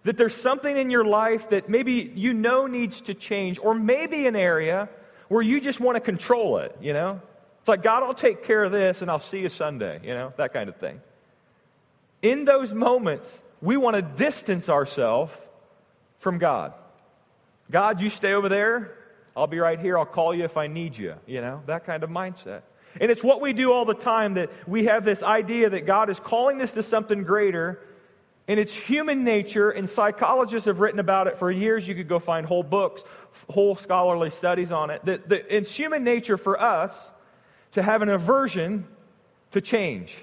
That 0.05 0.17
there's 0.17 0.35
something 0.35 0.77
in 0.77 0.91
your 0.91 1.05
life 1.05 1.51
that 1.51 1.69
maybe 1.69 2.13
you 2.15 2.33
know 2.35 2.67
needs 2.67 3.03
to 3.03 3.15
change, 3.15 3.59
or 3.59 3.75
maybe 3.75 4.27
an 4.27 4.37
area 4.37 4.89
where 5.29 5.43
you 5.43 5.61
just 5.61 5.81
want 5.81 5.97
to 5.97 6.01
control 6.01 6.59
it, 6.59 6.77
you 6.81 6.93
know? 6.93 7.21
It's 7.61 7.69
like, 7.69 7.83
God, 7.83 8.03
I'll 8.03 8.13
take 8.13 8.45
care 8.45 8.65
of 8.65 8.73
this 8.73 9.01
and 9.01 9.11
I'll 9.11 9.21
see 9.21 9.41
you 9.41 9.49
Sunday, 9.49 10.01
you 10.03 10.13
know? 10.13 10.33
That 10.37 10.53
kind 10.53 10.69
of 10.69 10.77
thing. 10.77 11.01
In 12.21 12.45
those 12.45 12.73
moments, 12.73 13.43
we 13.61 13.77
want 13.77 13.97
to 13.97 14.03
distance 14.03 14.69
ourselves 14.69 15.33
from 16.19 16.39
God. 16.39 16.75
God, 17.71 18.01
you 18.01 18.11
stay 18.11 18.33
over 18.33 18.49
there. 18.49 18.95
I'll 19.37 19.47
be 19.47 19.59
right 19.59 19.79
here. 19.79 19.97
I'll 19.97 20.05
call 20.05 20.35
you 20.35 20.45
if 20.45 20.57
I 20.57 20.67
need 20.67 20.99
you, 20.99 21.15
you 21.27 21.41
know? 21.41 21.63
That 21.67 21.87
kind 21.87 22.03
of 22.03 22.11
mindset. 22.11 22.63
And 23.01 23.11
it's 23.11 23.25
what 23.25 23.41
we 23.41 23.53
do 23.55 23.73
all 23.73 23.87
the 23.87 23.95
time 23.95 24.35
that 24.35 24.51
we 24.69 24.85
have 24.85 25.05
this 25.05 25.23
idea 25.23 25.71
that 25.71 25.87
God 25.87 26.11
is 26.11 26.21
calling 26.21 26.61
us 26.61 26.75
to 26.75 26.83
something 26.83 27.23
greater, 27.23 27.81
and 28.49 28.59
it's 28.59 28.75
human 28.75 29.25
nature, 29.25 29.71
and 29.71 29.89
psychologists 29.89 30.67
have 30.67 30.81
written 30.81 30.99
about 30.99 31.29
it 31.29 31.39
for 31.39 31.51
years. 31.51 31.87
You 31.87 31.95
could 31.95 32.09
go 32.09 32.19
find 32.19 32.45
whole 32.45 32.65
books, 32.65 33.05
whole 33.49 33.77
scholarly 33.77 34.31
studies 34.31 34.73
on 34.73 34.91
it. 34.91 35.05
That, 35.05 35.29
that 35.29 35.47
it's 35.49 35.75
human 35.75 36.03
nature 36.03 36.37
for 36.37 36.61
us 36.61 37.11
to 37.73 37.83
have 37.83 38.03
an 38.03 38.09
aversion 38.09 38.87
to 39.53 39.61
change. 39.61 40.15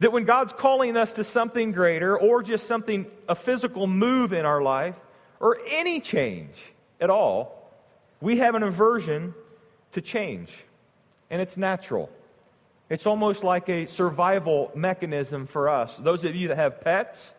That 0.00 0.12
when 0.12 0.24
God's 0.24 0.52
calling 0.52 0.96
us 0.96 1.12
to 1.14 1.24
something 1.24 1.70
greater, 1.70 2.18
or 2.18 2.42
just 2.42 2.66
something, 2.66 3.06
a 3.28 3.36
physical 3.36 3.86
move 3.86 4.32
in 4.32 4.44
our 4.44 4.60
life, 4.60 4.96
or 5.38 5.58
any 5.70 6.00
change 6.00 6.56
at 7.00 7.08
all, 7.08 7.70
we 8.20 8.38
have 8.38 8.56
an 8.56 8.64
aversion 8.64 9.32
to 9.92 10.00
change. 10.00 10.64
And 11.30 11.40
it's 11.40 11.56
natural. 11.56 12.10
It's 12.92 13.06
almost 13.06 13.42
like 13.42 13.70
a 13.70 13.86
survival 13.86 14.70
mechanism 14.74 15.46
for 15.46 15.70
us. 15.70 15.96
Those 15.96 16.24
of 16.24 16.36
you 16.36 16.48
that 16.48 16.58
have 16.58 16.82
pets, 16.82 17.34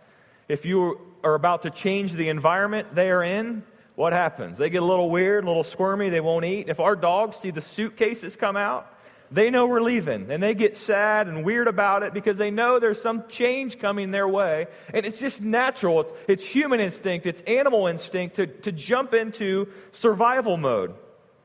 if 0.49 0.65
you 0.65 0.99
are 1.23 1.35
about 1.35 1.61
to 1.61 1.69
change 1.69 2.13
the 2.13 2.29
environment 2.29 2.95
they 2.95 3.11
are 3.11 3.23
in, 3.23 3.61
what 3.93 4.13
happens? 4.13 4.57
They 4.57 4.71
get 4.71 4.81
a 4.81 4.85
little 4.85 5.11
weird, 5.11 5.43
a 5.43 5.47
little 5.47 5.63
squirmy, 5.63 6.09
they 6.09 6.21
won't 6.21 6.43
eat. 6.43 6.69
If 6.69 6.79
our 6.79 6.95
dogs 6.95 7.37
see 7.37 7.51
the 7.51 7.61
suitcases 7.61 8.35
come 8.35 8.57
out, 8.57 8.91
they 9.29 9.51
know 9.51 9.67
we're 9.67 9.83
leaving 9.83 10.31
and 10.31 10.41
they 10.41 10.55
get 10.55 10.75
sad 10.75 11.27
and 11.27 11.43
weird 11.43 11.67
about 11.67 12.01
it 12.01 12.15
because 12.15 12.39
they 12.39 12.49
know 12.49 12.79
there's 12.79 12.99
some 12.99 13.27
change 13.27 13.77
coming 13.77 14.09
their 14.09 14.27
way. 14.27 14.65
And 14.91 15.05
it's 15.05 15.19
just 15.19 15.39
natural. 15.39 16.01
It's, 16.01 16.13
it's 16.27 16.47
human 16.47 16.79
instinct, 16.79 17.27
it's 17.27 17.43
animal 17.43 17.85
instinct 17.85 18.37
to, 18.37 18.47
to 18.47 18.71
jump 18.71 19.13
into 19.13 19.67
survival 19.91 20.57
mode. 20.57 20.95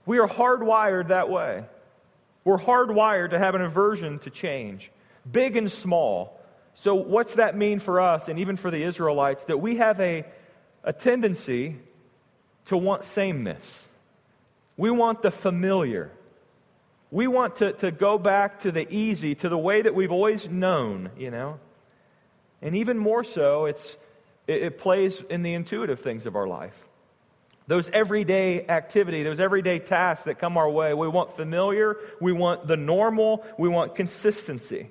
We 0.07 0.19
are 0.19 0.27
hardwired 0.27 1.09
that 1.09 1.29
way. 1.29 1.65
We're 2.49 2.57
hardwired 2.57 3.33
to 3.33 3.39
have 3.39 3.55
an 3.55 3.61
aversion 3.61 4.21
to 4.21 4.31
change, 4.31 4.91
big 5.31 5.59
and 5.59 5.71
small. 5.71 6.41
So, 6.73 6.95
what's 6.95 7.35
that 7.35 7.55
mean 7.55 7.79
for 7.79 8.01
us 8.01 8.29
and 8.29 8.39
even 8.39 8.57
for 8.57 8.71
the 8.71 8.83
Israelites? 8.85 9.45
That 9.45 9.59
we 9.59 9.77
have 9.77 10.01
a, 10.01 10.25
a 10.83 10.95
tendency 10.95 11.77
to 12.65 12.79
want 12.79 13.05
sameness. 13.05 13.87
We 14.79 14.91
want 14.91 15.21
the 15.21 15.31
familiar. 15.31 16.11
We 17.11 17.27
want 17.27 17.57
to, 17.57 17.75
to 17.75 17.91
go 17.91 18.17
back 18.17 18.61
to 18.61 18.73
the 18.73 18.91
easy, 18.91 19.35
to 19.35 19.51
the 19.51 19.59
way 19.59 19.83
that 19.83 19.95
we've 19.95 20.11
always 20.11 20.49
known, 20.49 21.11
you 21.19 21.31
know? 21.31 21.61
And 22.63 22.75
even 22.75 22.97
more 22.97 23.25
so, 23.25 23.67
it's, 23.67 23.95
it, 24.47 24.63
it 24.63 24.79
plays 24.79 25.23
in 25.29 25.43
the 25.43 25.53
intuitive 25.53 26.01
things 26.01 26.25
of 26.25 26.35
our 26.35 26.47
life. 26.47 26.88
Those 27.69 27.91
everyday 27.91 28.67
activity, 28.67 29.23
those 29.23 29.39
everyday 29.39 29.79
tasks 29.79 30.25
that 30.25 30.39
come 30.39 30.57
our 30.57 30.69
way, 30.69 30.95
we 30.95 31.07
want 31.07 31.37
familiar, 31.37 31.99
we 32.19 32.33
want 32.33 32.67
the 32.67 32.79
normal, 32.79 33.45
we 33.59 33.69
want 33.69 33.95
consistency. 33.95 34.91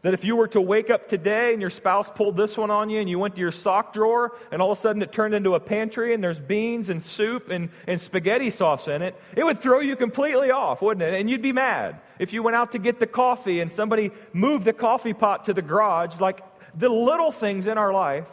That 0.00 0.14
if 0.14 0.24
you 0.24 0.34
were 0.34 0.48
to 0.48 0.60
wake 0.60 0.88
up 0.88 1.08
today 1.08 1.52
and 1.52 1.60
your 1.60 1.68
spouse 1.68 2.08
pulled 2.08 2.36
this 2.38 2.56
one 2.56 2.70
on 2.70 2.88
you 2.88 3.00
and 3.00 3.10
you 3.10 3.18
went 3.18 3.34
to 3.34 3.40
your 3.40 3.52
sock 3.52 3.92
drawer 3.92 4.34
and 4.50 4.62
all 4.62 4.72
of 4.72 4.78
a 4.78 4.80
sudden 4.80 5.02
it 5.02 5.12
turned 5.12 5.34
into 5.34 5.54
a 5.54 5.60
pantry 5.60 6.14
and 6.14 6.24
there's 6.24 6.40
beans 6.40 6.88
and 6.88 7.02
soup 7.02 7.50
and, 7.50 7.68
and 7.86 8.00
spaghetti 8.00 8.48
sauce 8.48 8.88
in 8.88 9.02
it, 9.02 9.14
it 9.36 9.44
would 9.44 9.60
throw 9.60 9.80
you 9.80 9.94
completely 9.94 10.50
off, 10.50 10.80
wouldn't 10.80 11.02
it? 11.02 11.20
And 11.20 11.28
you'd 11.28 11.42
be 11.42 11.52
mad. 11.52 12.00
If 12.18 12.32
you 12.32 12.42
went 12.42 12.56
out 12.56 12.72
to 12.72 12.78
get 12.78 12.98
the 12.98 13.06
coffee 13.06 13.60
and 13.60 13.70
somebody 13.70 14.10
moved 14.32 14.64
the 14.64 14.72
coffee 14.72 15.12
pot 15.12 15.46
to 15.46 15.52
the 15.52 15.60
garage, 15.60 16.18
like 16.18 16.40
the 16.74 16.88
little 16.88 17.30
things 17.30 17.66
in 17.66 17.76
our 17.76 17.92
life, 17.92 18.28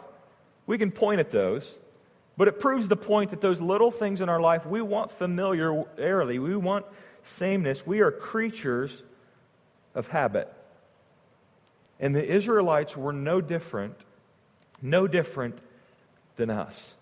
we 0.66 0.78
can 0.78 0.90
point 0.90 1.20
at 1.20 1.30
those. 1.30 1.80
But 2.36 2.48
it 2.48 2.58
proves 2.58 2.88
the 2.88 2.96
point 2.96 3.30
that 3.30 3.40
those 3.40 3.60
little 3.60 3.90
things 3.90 4.20
in 4.20 4.28
our 4.28 4.40
life, 4.40 4.66
we 4.66 4.82
want 4.82 5.12
familiarity, 5.12 6.38
we 6.38 6.56
want 6.56 6.84
sameness. 7.22 7.86
We 7.86 8.00
are 8.00 8.10
creatures 8.10 9.02
of 9.94 10.08
habit. 10.08 10.52
And 12.00 12.14
the 12.14 12.24
Israelites 12.24 12.96
were 12.96 13.12
no 13.12 13.40
different, 13.40 13.94
no 14.82 15.06
different 15.06 15.58
than 16.36 16.50
us. 16.50 16.94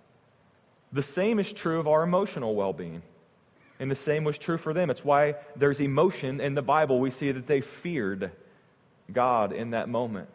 The 0.92 1.02
same 1.02 1.38
is 1.38 1.52
true 1.52 1.80
of 1.80 1.88
our 1.88 2.02
emotional 2.02 2.54
well 2.54 2.72
being. 2.72 3.02
And 3.80 3.90
the 3.90 3.96
same 3.96 4.22
was 4.22 4.38
true 4.38 4.58
for 4.58 4.72
them. 4.72 4.90
It's 4.90 5.04
why 5.04 5.34
there's 5.56 5.80
emotion 5.80 6.40
in 6.40 6.54
the 6.54 6.62
Bible. 6.62 7.00
We 7.00 7.10
see 7.10 7.32
that 7.32 7.46
they 7.46 7.62
feared 7.62 8.30
God 9.10 9.52
in 9.52 9.70
that 9.70 9.88
moment. 9.88 10.28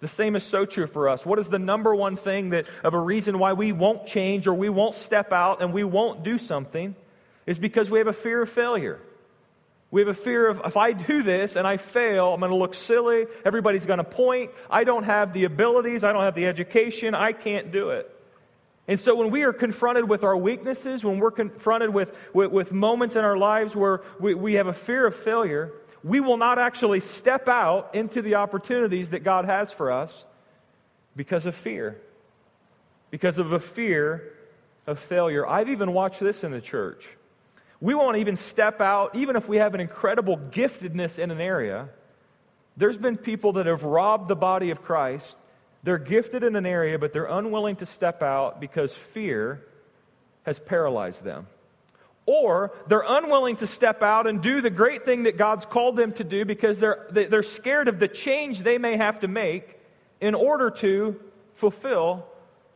The 0.00 0.08
same 0.08 0.36
is 0.36 0.44
so 0.44 0.66
true 0.66 0.86
for 0.86 1.08
us. 1.08 1.24
What 1.24 1.38
is 1.38 1.48
the 1.48 1.58
number 1.58 1.94
one 1.94 2.16
thing 2.16 2.50
that 2.50 2.66
of 2.84 2.92
a 2.92 3.00
reason 3.00 3.38
why 3.38 3.54
we 3.54 3.72
won't 3.72 4.06
change 4.06 4.46
or 4.46 4.54
we 4.54 4.68
won't 4.68 4.94
step 4.94 5.32
out 5.32 5.62
and 5.62 5.72
we 5.72 5.84
won't 5.84 6.22
do 6.22 6.38
something 6.38 6.94
is 7.46 7.58
because 7.58 7.90
we 7.90 7.98
have 7.98 8.08
a 8.08 8.12
fear 8.12 8.42
of 8.42 8.48
failure. 8.50 9.00
We 9.90 10.02
have 10.02 10.08
a 10.08 10.14
fear 10.14 10.48
of 10.48 10.60
if 10.64 10.76
I 10.76 10.92
do 10.92 11.22
this 11.22 11.56
and 11.56 11.66
I 11.66 11.78
fail, 11.78 12.34
I'm 12.34 12.40
going 12.40 12.50
to 12.50 12.56
look 12.56 12.74
silly. 12.74 13.26
Everybody's 13.44 13.86
going 13.86 13.98
to 13.98 14.04
point. 14.04 14.50
I 14.68 14.84
don't 14.84 15.04
have 15.04 15.32
the 15.32 15.44
abilities. 15.44 16.04
I 16.04 16.12
don't 16.12 16.24
have 16.24 16.34
the 16.34 16.46
education. 16.46 17.14
I 17.14 17.32
can't 17.32 17.72
do 17.72 17.90
it. 17.90 18.12
And 18.88 19.00
so 19.00 19.14
when 19.16 19.30
we 19.30 19.42
are 19.42 19.52
confronted 19.52 20.08
with 20.08 20.22
our 20.22 20.36
weaknesses, 20.36 21.04
when 21.04 21.18
we're 21.18 21.30
confronted 21.30 21.90
with, 21.90 22.16
with, 22.32 22.52
with 22.52 22.72
moments 22.72 23.16
in 23.16 23.24
our 23.24 23.36
lives 23.36 23.74
where 23.74 24.02
we, 24.20 24.34
we 24.34 24.54
have 24.54 24.66
a 24.66 24.72
fear 24.72 25.06
of 25.06 25.16
failure, 25.16 25.72
we 26.06 26.20
will 26.20 26.36
not 26.36 26.56
actually 26.56 27.00
step 27.00 27.48
out 27.48 27.92
into 27.96 28.22
the 28.22 28.36
opportunities 28.36 29.10
that 29.10 29.24
God 29.24 29.44
has 29.44 29.72
for 29.72 29.90
us 29.90 30.14
because 31.16 31.46
of 31.46 31.54
fear. 31.56 32.00
Because 33.10 33.38
of 33.38 33.50
a 33.50 33.58
fear 33.58 34.32
of 34.86 35.00
failure. 35.00 35.44
I've 35.44 35.68
even 35.68 35.92
watched 35.92 36.20
this 36.20 36.44
in 36.44 36.52
the 36.52 36.60
church. 36.60 37.04
We 37.80 37.92
won't 37.92 38.18
even 38.18 38.36
step 38.36 38.80
out, 38.80 39.16
even 39.16 39.34
if 39.34 39.48
we 39.48 39.56
have 39.56 39.74
an 39.74 39.80
incredible 39.80 40.36
giftedness 40.36 41.18
in 41.18 41.32
an 41.32 41.40
area. 41.40 41.88
There's 42.76 42.96
been 42.96 43.16
people 43.16 43.54
that 43.54 43.66
have 43.66 43.82
robbed 43.82 44.28
the 44.28 44.36
body 44.36 44.70
of 44.70 44.84
Christ. 44.84 45.34
They're 45.82 45.98
gifted 45.98 46.44
in 46.44 46.54
an 46.54 46.66
area, 46.66 47.00
but 47.00 47.12
they're 47.12 47.24
unwilling 47.26 47.74
to 47.76 47.86
step 47.86 48.22
out 48.22 48.60
because 48.60 48.94
fear 48.94 49.66
has 50.44 50.60
paralyzed 50.60 51.24
them. 51.24 51.48
Or 52.26 52.72
they're 52.88 53.04
unwilling 53.06 53.56
to 53.56 53.66
step 53.66 54.02
out 54.02 54.26
and 54.26 54.42
do 54.42 54.60
the 54.60 54.70
great 54.70 55.04
thing 55.04 55.22
that 55.22 55.36
God's 55.36 55.64
called 55.64 55.96
them 55.96 56.12
to 56.14 56.24
do 56.24 56.44
because 56.44 56.80
they're, 56.80 57.06
they're 57.10 57.44
scared 57.44 57.86
of 57.86 58.00
the 58.00 58.08
change 58.08 58.60
they 58.60 58.78
may 58.78 58.96
have 58.96 59.20
to 59.20 59.28
make 59.28 59.78
in 60.20 60.34
order 60.34 60.70
to 60.70 61.20
fulfill 61.54 62.26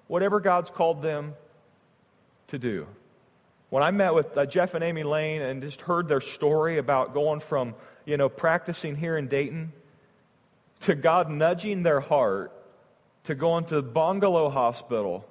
whatever 0.07 0.40
God's 0.40 0.71
called 0.71 1.02
them 1.02 1.35
to 2.49 2.59
do. 2.59 2.87
When 3.71 3.83
I 3.83 3.90
met 3.92 4.14
with 4.14 4.37
uh, 4.37 4.47
Jeff 4.47 4.75
and 4.75 4.83
Amy 4.83 5.04
Lane 5.04 5.42
and 5.42 5.62
just 5.62 5.80
heard 5.80 6.09
their 6.09 6.21
story 6.21 6.78
about 6.78 7.14
going 7.14 7.40
from, 7.40 7.75
you 8.04 8.16
know, 8.16 8.28
practicing 8.28 8.97
here 8.97 9.16
in 9.16 9.28
Dayton 9.28 9.73
to 10.80 10.95
God 10.95 11.30
nudging 11.30 11.83
their 11.83 12.00
heart 12.00 12.52
to 13.25 13.35
going 13.35 13.66
to 13.66 13.83
Bongolo 13.83 14.52
Hospital, 14.52 15.25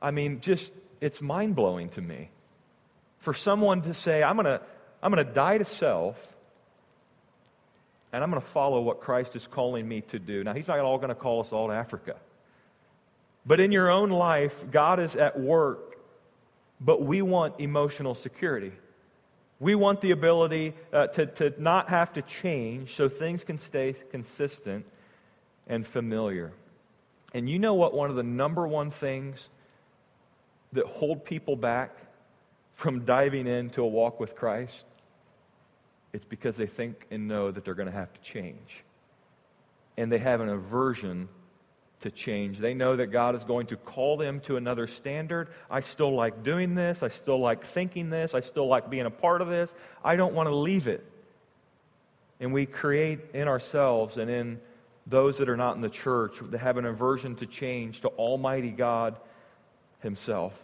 I 0.00 0.10
mean, 0.10 0.40
just, 0.40 0.72
it's 1.00 1.20
mind 1.20 1.54
blowing 1.54 1.88
to 1.90 2.00
me. 2.00 2.28
For 3.22 3.34
someone 3.34 3.82
to 3.82 3.94
say, 3.94 4.22
I'm 4.22 4.36
going 4.36 4.46
to 4.46 4.60
I'm 5.02 5.12
going 5.12 5.26
to 5.26 5.32
die 5.32 5.58
to 5.58 5.64
self 5.64 6.16
and 8.12 8.22
I'm 8.22 8.30
going 8.30 8.40
to 8.40 8.48
follow 8.48 8.80
what 8.82 9.00
Christ 9.00 9.34
is 9.34 9.46
calling 9.46 9.88
me 9.88 10.02
to 10.02 10.18
do. 10.20 10.44
Now, 10.44 10.52
He's 10.54 10.68
not 10.68 10.78
all 10.78 10.98
going 10.98 11.08
to 11.08 11.16
call 11.16 11.40
us 11.40 11.50
all 11.50 11.68
to 11.68 11.74
Africa. 11.74 12.16
But 13.44 13.58
in 13.58 13.72
your 13.72 13.90
own 13.90 14.10
life, 14.10 14.70
God 14.70 15.00
is 15.00 15.16
at 15.16 15.40
work 15.40 15.92
but 16.84 17.02
we 17.02 17.22
want 17.22 17.60
emotional 17.60 18.14
security. 18.14 18.72
We 19.60 19.76
want 19.76 20.00
the 20.00 20.10
ability 20.10 20.74
uh, 20.92 21.06
to, 21.08 21.26
to 21.26 21.54
not 21.56 21.88
have 21.90 22.12
to 22.14 22.22
change 22.22 22.94
so 22.96 23.08
things 23.08 23.44
can 23.44 23.58
stay 23.58 23.94
consistent 24.10 24.86
and 25.68 25.86
familiar. 25.86 26.52
And 27.32 27.48
you 27.48 27.60
know 27.60 27.74
what 27.74 27.94
one 27.94 28.10
of 28.10 28.16
the 28.16 28.24
number 28.24 28.66
one 28.66 28.90
things 28.90 29.48
that 30.72 30.86
hold 30.86 31.24
people 31.24 31.54
back 31.54 31.96
from 32.82 33.04
diving 33.04 33.46
into 33.46 33.80
a 33.80 33.86
walk 33.86 34.18
with 34.18 34.34
Christ? 34.34 34.86
It's 36.12 36.24
because 36.24 36.56
they 36.56 36.66
think 36.66 37.06
and 37.12 37.28
know 37.28 37.48
that 37.48 37.64
they're 37.64 37.74
going 37.74 37.90
to 37.90 37.96
have 37.96 38.12
to 38.12 38.20
change. 38.20 38.82
And 39.96 40.10
they 40.10 40.18
have 40.18 40.40
an 40.40 40.48
aversion 40.48 41.28
to 42.00 42.10
change. 42.10 42.58
They 42.58 42.74
know 42.74 42.96
that 42.96 43.06
God 43.06 43.36
is 43.36 43.44
going 43.44 43.68
to 43.68 43.76
call 43.76 44.16
them 44.16 44.40
to 44.40 44.56
another 44.56 44.88
standard. 44.88 45.50
I 45.70 45.78
still 45.80 46.12
like 46.12 46.42
doing 46.42 46.74
this. 46.74 47.04
I 47.04 47.08
still 47.08 47.38
like 47.38 47.64
thinking 47.64 48.10
this. 48.10 48.34
I 48.34 48.40
still 48.40 48.66
like 48.66 48.90
being 48.90 49.06
a 49.06 49.10
part 49.10 49.42
of 49.42 49.48
this. 49.48 49.72
I 50.04 50.16
don't 50.16 50.34
want 50.34 50.48
to 50.48 50.54
leave 50.54 50.88
it. 50.88 51.06
And 52.40 52.52
we 52.52 52.66
create 52.66 53.20
in 53.32 53.46
ourselves 53.46 54.16
and 54.16 54.28
in 54.28 54.60
those 55.06 55.38
that 55.38 55.48
are 55.48 55.56
not 55.56 55.76
in 55.76 55.82
the 55.82 55.88
church 55.88 56.38
that 56.42 56.58
have 56.58 56.78
an 56.78 56.86
aversion 56.86 57.36
to 57.36 57.46
change 57.46 58.00
to 58.00 58.08
Almighty 58.08 58.72
God 58.72 59.20
Himself. 60.00 60.60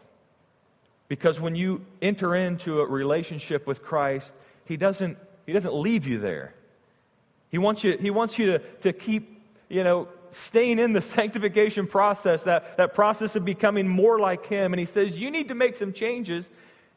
Because 1.09 1.41
when 1.41 1.55
you 1.55 1.85
enter 2.03 2.35
into 2.35 2.81
a 2.81 2.87
relationship 2.87 3.67
with 3.67 3.83
Christ, 3.83 4.35
He 4.67 4.77
doesn't, 4.77 5.17
he 5.47 5.53
doesn't 5.53 5.75
leave 5.75 6.07
you 6.07 6.19
there. 6.19 6.55
He 7.51 7.59
wants 7.59 7.83
you, 7.83 7.97
he 7.97 8.11
wants 8.11 8.39
you 8.39 8.53
to, 8.53 8.59
to 8.59 8.93
keep, 8.93 9.43
you 9.69 9.83
know, 9.83 10.09
staying 10.31 10.79
in 10.79 10.93
the 10.93 11.01
sanctification 11.17 11.87
process, 11.87 12.45
that, 12.45 12.77
that 12.77 12.95
process 12.95 13.37
of 13.37 13.45
becoming 13.45 13.89
more 13.89 14.19
like 14.19 14.47
Him. 14.47 14.73
And 14.73 14.81
He 14.81 14.87
says, 14.87 15.19
You 15.19 15.31
need 15.31 15.49
to 15.49 15.55
make 15.55 15.77
some 15.77 15.93
changes 15.93 16.51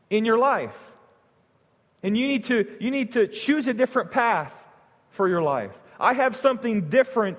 in 0.09 0.25
your 0.25 0.37
life. 0.37 0.77
And 2.03 2.17
you 2.17 2.27
need 2.27 2.45
to, 2.45 2.67
you 2.79 2.91
need 2.91 3.13
to 3.13 3.27
choose 3.27 3.67
a 3.67 3.73
different 3.73 4.11
path 4.11 4.67
for 5.11 5.29
your 5.29 5.41
life. 5.41 5.77
I 5.99 6.13
have 6.13 6.35
something 6.35 6.89
different 6.89 7.37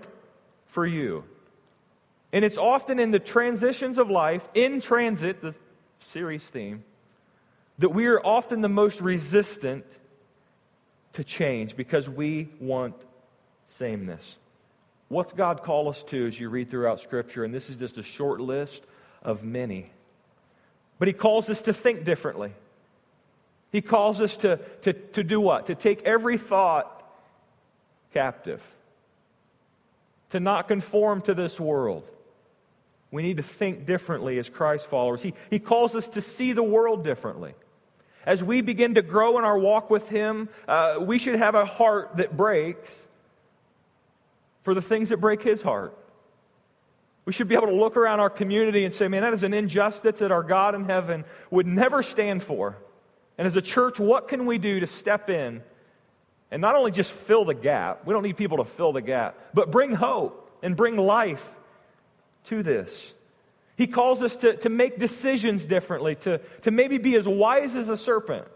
for 0.69 0.87
you. 0.87 1.25
And 2.33 2.45
it's 2.45 2.57
often 2.57 2.99
in 2.99 3.11
the 3.11 3.19
transitions 3.19 3.99
of 3.99 4.09
life, 4.09 4.49
in 4.55 4.81
transit, 4.81 5.43
the 5.43 5.55
series 6.13 6.45
theme, 6.45 6.85
that 7.79 7.89
we 7.89 8.07
are 8.07 8.25
often 8.25 8.61
the 8.61 8.69
most 8.69 9.01
resistant 9.01 9.85
to 11.15 11.25
change 11.25 11.77
because 11.77 12.09
we 12.09 12.49
want 12.61 12.95
sameness. 13.67 14.39
What's 15.09 15.33
God 15.33 15.63
call 15.63 15.89
us 15.89 16.03
to 16.05 16.27
as 16.27 16.39
you 16.39 16.49
read 16.49 16.71
throughout 16.71 17.01
Scripture? 17.01 17.45
And 17.45 17.55
this 17.55 17.71
is 17.71 17.77
just 17.77 17.99
a 17.99 18.03
short 18.03 18.41
list 18.41 18.83
of 19.23 19.43
many. 19.43 19.87
But 20.99 21.09
He 21.09 21.15
calls 21.15 21.51
us 21.51 21.63
to 21.63 21.73
think 21.73 22.05
differently. 22.05 22.53
He 23.71 23.81
calls 23.81 24.21
us 24.21 24.37
to, 24.39 24.59
to, 24.83 24.93
to 24.93 25.25
do 25.25 25.41
what? 25.41 25.67
To 25.67 25.75
take 25.75 26.03
every 26.03 26.37
thought 26.37 27.03
captive, 28.13 28.63
to 30.31 30.41
not 30.41 30.69
conform 30.69 31.23
to 31.23 31.35
this 31.35 31.59
world. 31.59 32.05
We 33.13 33.23
need 33.23 33.37
to 33.37 33.43
think 33.43 33.85
differently 33.85 34.39
as 34.39 34.49
Christ 34.49 34.89
followers. 34.89 35.23
He, 35.23 35.35
he 35.51 35.59
calls 35.59 35.95
us 35.95 36.09
to 36.11 36.23
see 36.23 36.55
the 36.55 36.63
world 36.63 37.05
differently. 37.05 37.55
As 38.25 38.43
we 38.43 38.63
begin 38.63 38.95
to 38.95 39.03
grow 39.03 39.39
in 39.39 39.45
our 39.45 39.59
walk 39.59 39.91
with 39.91 40.09
Him, 40.09 40.49
uh, 40.67 40.97
we 41.01 41.19
should 41.19 41.37
have 41.37 41.55
a 41.55 41.67
heart 41.67 42.17
that 42.17 42.37
breaks 42.37 43.07
for 44.63 44.75
the 44.75 44.81
things 44.81 45.11
that 45.11 45.19
break 45.19 45.43
His 45.43 45.61
heart. 45.61 45.97
We 47.27 47.33
should 47.33 47.49
be 47.49 47.55
able 47.55 47.67
to 47.67 47.75
look 47.75 47.97
around 47.97 48.21
our 48.21 48.31
community 48.31 48.85
and 48.85 48.95
say, 48.95 49.09
man, 49.09 49.23
that 49.23 49.35
is 49.35 49.43
an 49.43 49.55
injustice 49.55 50.21
that 50.21 50.33
our 50.33 50.43
God 50.43 50.75
in 50.75 50.85
heaven 50.85 51.25
would 51.51 51.67
never 51.67 52.03
stand 52.03 52.43
for. 52.43 52.79
And 53.37 53.47
as 53.47 53.57
a 53.57 53.63
church, 53.63 54.01
what 54.01 54.27
can 54.27 54.47
we 54.47 54.57
do 54.57 54.81
to 54.81 54.87
step 54.87 55.29
in 55.29 55.63
and 56.51 56.63
not 56.63 56.77
only 56.77 56.91
just 56.91 57.13
fill 57.13 57.45
the 57.45 57.55
gap? 57.55 58.07
We 58.07 58.15
don't 58.15 58.23
need 58.23 58.37
people 58.37 58.57
to 58.59 58.65
fill 58.65 58.93
the 58.93 59.03
gap, 59.03 59.39
but 59.53 59.71
bring 59.71 59.93
hope 59.93 60.59
and 60.63 60.77
bring 60.77 60.97
life 60.97 61.47
to 62.45 62.63
this. 62.63 63.13
He 63.77 63.87
calls 63.87 64.23
us 64.23 64.37
to, 64.39 64.57
to 64.59 64.69
make 64.69 64.99
decisions 64.99 65.67
differently, 65.67 66.15
to, 66.17 66.39
to 66.63 66.71
maybe 66.71 66.99
be 66.99 67.17
as 67.17 67.27
wise 67.27 67.75
as 67.75 67.89
a 67.89 67.97
serpent 67.97 68.47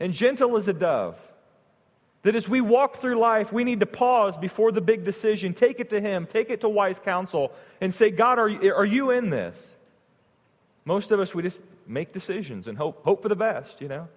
and 0.00 0.12
gentle 0.12 0.56
as 0.56 0.68
a 0.68 0.72
dove. 0.72 1.18
That 2.22 2.36
as 2.36 2.48
we 2.48 2.60
walk 2.60 2.98
through 2.98 3.18
life, 3.18 3.52
we 3.52 3.64
need 3.64 3.80
to 3.80 3.86
pause 3.86 4.36
before 4.36 4.70
the 4.70 4.80
big 4.80 5.04
decision, 5.04 5.54
take 5.54 5.80
it 5.80 5.90
to 5.90 6.00
Him, 6.00 6.26
take 6.26 6.50
it 6.50 6.60
to 6.60 6.68
wise 6.68 7.00
counsel, 7.00 7.52
and 7.80 7.92
say, 7.92 8.10
God, 8.10 8.38
are, 8.38 8.74
are 8.74 8.84
you 8.84 9.10
in 9.10 9.30
this? 9.30 9.76
Most 10.84 11.10
of 11.10 11.18
us, 11.20 11.34
we 11.34 11.42
just 11.42 11.58
make 11.86 12.12
decisions 12.12 12.68
and 12.68 12.78
hope, 12.78 13.04
hope 13.04 13.22
for 13.22 13.28
the 13.28 13.36
best, 13.36 13.80
you 13.80 13.88
know? 13.88 14.08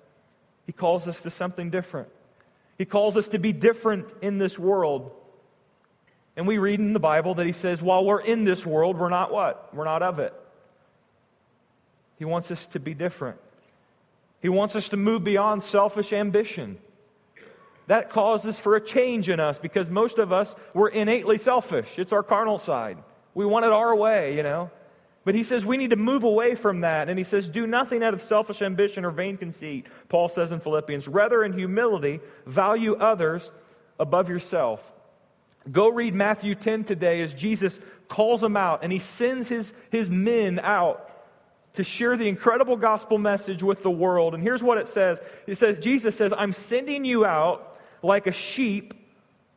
He 0.65 0.71
calls 0.71 1.07
us 1.07 1.21
to 1.21 1.29
something 1.29 1.69
different. 1.69 2.09
He 2.77 2.85
calls 2.85 3.17
us 3.17 3.27
to 3.29 3.39
be 3.39 3.53
different 3.53 4.07
in 4.21 4.37
this 4.37 4.57
world. 4.57 5.11
And 6.37 6.47
we 6.47 6.57
read 6.57 6.79
in 6.79 6.93
the 6.93 6.99
Bible 6.99 7.35
that 7.35 7.45
he 7.45 7.53
says, 7.53 7.81
while 7.81 8.03
we're 8.03 8.19
in 8.19 8.43
this 8.43 8.65
world, 8.65 8.97
we're 8.97 9.09
not 9.09 9.31
what? 9.31 9.73
We're 9.73 9.85
not 9.85 10.01
of 10.01 10.19
it. 10.19 10.33
He 12.17 12.25
wants 12.25 12.51
us 12.51 12.67
to 12.67 12.79
be 12.79 12.93
different. 12.93 13.39
He 14.41 14.49
wants 14.49 14.75
us 14.75 14.89
to 14.89 14.97
move 14.97 15.23
beyond 15.23 15.63
selfish 15.63 16.13
ambition. 16.13 16.77
That 17.87 18.09
causes 18.09 18.59
for 18.59 18.75
a 18.75 18.81
change 18.81 19.29
in 19.29 19.39
us 19.39 19.59
because 19.59 19.89
most 19.89 20.17
of 20.17 20.33
us, 20.33 20.55
we're 20.73 20.89
innately 20.89 21.37
selfish. 21.37 21.97
It's 21.97 22.11
our 22.11 22.23
carnal 22.23 22.57
side. 22.57 22.97
We 23.33 23.45
want 23.45 23.65
it 23.65 23.71
our 23.71 23.95
way, 23.95 24.35
you 24.35 24.43
know. 24.43 24.71
But 25.23 25.35
he 25.35 25.43
says 25.43 25.65
we 25.65 25.77
need 25.77 25.89
to 25.89 25.95
move 25.95 26.23
away 26.23 26.55
from 26.55 26.81
that. 26.81 27.09
And 27.09 27.17
he 27.17 27.23
says, 27.23 27.49
do 27.49 27.65
nothing 27.65 28.03
out 28.03 28.13
of 28.13 28.21
selfish 28.21 28.61
ambition 28.61 29.05
or 29.05 29.11
vain 29.11 29.37
conceit. 29.37 29.87
Paul 30.09 30.29
says 30.29 30.51
in 30.51 30.59
Philippians, 30.59 31.07
rather 31.07 31.43
in 31.43 31.53
humility, 31.53 32.21
value 32.45 32.95
others 32.95 33.51
above 33.99 34.29
yourself. 34.29 34.91
Go 35.71 35.89
read 35.89 36.13
Matthew 36.13 36.55
10 36.55 36.83
today 36.83 37.21
as 37.21 37.33
Jesus 37.33 37.79
calls 38.07 38.41
them 38.41 38.55
out 38.55 38.83
and 38.83 38.91
he 38.91 38.99
sends 38.99 39.47
his, 39.47 39.73
his 39.89 40.09
men 40.09 40.59
out 40.59 41.11
to 41.73 41.83
share 41.83 42.15
the 42.17 42.27
incredible 42.27 42.77
gospel 42.77 43.17
message 43.17 43.63
with 43.63 43.83
the 43.83 43.91
world. 43.91 44.33
And 44.33 44.43
here's 44.43 44.63
what 44.63 44.77
it 44.77 44.87
says 44.87 45.19
It 45.47 45.55
says, 45.55 45.79
Jesus 45.79 46.15
says, 46.15 46.33
I'm 46.35 46.53
sending 46.53 47.05
you 47.05 47.25
out 47.25 47.77
like 48.01 48.27
a 48.27 48.31
sheep 48.31 48.93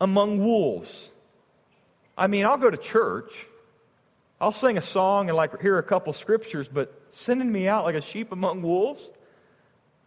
among 0.01 0.39
wolves. 0.43 1.11
I 2.17 2.27
mean, 2.27 2.47
I'll 2.47 2.59
go 2.59 2.71
to 2.71 2.77
church. 2.77 3.47
I'll 4.41 4.53
sing 4.53 4.79
a 4.79 4.83
song 4.83 5.29
and 5.29 5.37
like 5.37 5.61
hear 5.61 5.79
a 5.79 5.83
couple 5.83 6.13
scriptures, 6.13 6.69
but 6.69 6.95
sending 7.11 7.51
me 7.51 7.69
out 7.69 7.85
like 7.85 7.97
a 7.97 8.01
sheep 8.01 8.33
among 8.33 8.63
wolves? 8.63 9.03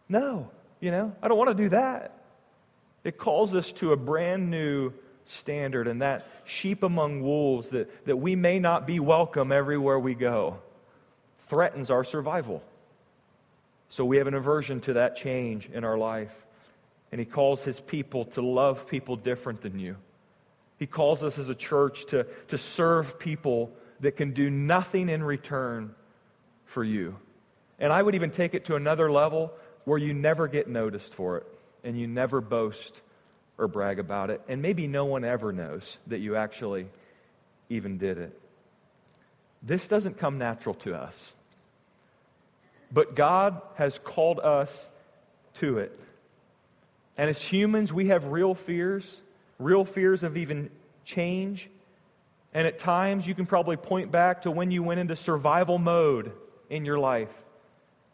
No, 0.08 0.50
you 0.80 0.92
know, 0.92 1.14
I 1.22 1.28
don't 1.28 1.38
want 1.38 1.56
to 1.56 1.64
do 1.64 1.70
that. 1.70 2.18
It 3.04 3.18
calls 3.18 3.54
us 3.54 3.72
to 3.74 3.94
a 3.94 3.98
brand 3.98 4.50
new 4.50 4.94
standard, 5.32 5.88
and 5.88 6.02
that 6.02 6.28
sheep 6.46 6.84
among 6.84 7.22
wolves, 7.22 7.70
that, 7.70 8.06
that 8.06 8.18
we 8.18 8.36
may 8.36 8.60
not 8.60 8.86
be 8.86 9.00
welcome 9.00 9.52
everywhere 9.52 10.00
we 10.00 10.14
go, 10.14 10.60
threatens 11.48 11.90
our 11.90 12.04
survival. 12.04 12.64
So 13.90 14.06
we 14.06 14.18
have 14.18 14.28
an 14.28 14.34
aversion 14.34 14.80
to 14.82 14.94
that 14.94 15.16
change 15.16 15.70
in 15.72 15.84
our 15.84 15.98
life. 15.98 16.34
And 17.12 17.20
he 17.20 17.26
calls 17.26 17.64
his 17.64 17.80
people 17.80 18.26
to 18.26 18.42
love 18.42 18.88
people 18.88 19.18
different 19.18 19.62
than 19.62 19.78
you. 19.80 19.98
He 20.80 20.88
calls 20.88 21.24
us 21.24 21.38
as 21.38 21.50
a 21.50 21.56
church 21.56 22.06
to, 22.08 22.26
to 22.48 22.58
serve 22.58 23.20
people 23.20 23.72
that 24.00 24.16
can 24.16 24.32
do 24.32 24.50
nothing 24.50 25.10
in 25.10 25.22
return 25.22 25.94
for 26.66 26.84
you. 26.84 27.18
And 27.80 27.92
I 27.92 28.02
would 28.02 28.16
even 28.16 28.32
take 28.32 28.54
it 28.54 28.66
to 28.66 28.76
another 28.76 29.12
level 29.12 29.54
where 29.84 29.98
you 29.98 30.14
never 30.14 30.48
get 30.48 30.68
noticed 30.68 31.14
for 31.14 31.38
it 31.38 31.48
and 31.84 32.00
you 32.00 32.08
never 32.08 32.40
boast 32.42 33.02
or 33.62 33.68
brag 33.68 34.00
about 34.00 34.30
it. 34.30 34.42
And 34.50 34.62
maybe 34.62 34.88
no 34.88 35.06
one 35.06 35.24
ever 35.24 35.54
knows 35.54 35.98
that 36.08 36.20
you 36.20 36.36
actually 36.36 36.88
even 37.70 37.98
did 37.98 38.18
it. 38.18 38.38
This 39.64 39.88
doesn't 39.88 40.18
come 40.18 40.38
natural 40.38 40.76
to 40.76 40.96
us. 40.96 41.32
But 42.92 43.16
God 43.16 43.62
has 43.76 43.98
called 44.04 44.40
us 44.40 44.88
to 45.56 45.78
it. 45.78 45.98
And 47.18 47.30
as 47.30 47.42
humans, 47.42 47.94
we 47.94 48.08
have 48.08 48.26
real 48.26 48.56
fears, 48.56 49.22
real 49.60 49.86
fears 49.86 50.24
of 50.24 50.36
even 50.36 50.70
change 51.06 51.70
and 52.54 52.68
at 52.68 52.78
times, 52.78 53.26
you 53.26 53.34
can 53.34 53.46
probably 53.46 53.78
point 53.78 54.12
back 54.12 54.42
to 54.42 54.52
when 54.52 54.72
you 54.72 54.84
went 54.84 55.00
into 55.00 55.16
survival 55.16 55.78
mode 55.78 56.34
in 56.70 56.84
your 56.84 57.00
life 57.00 57.34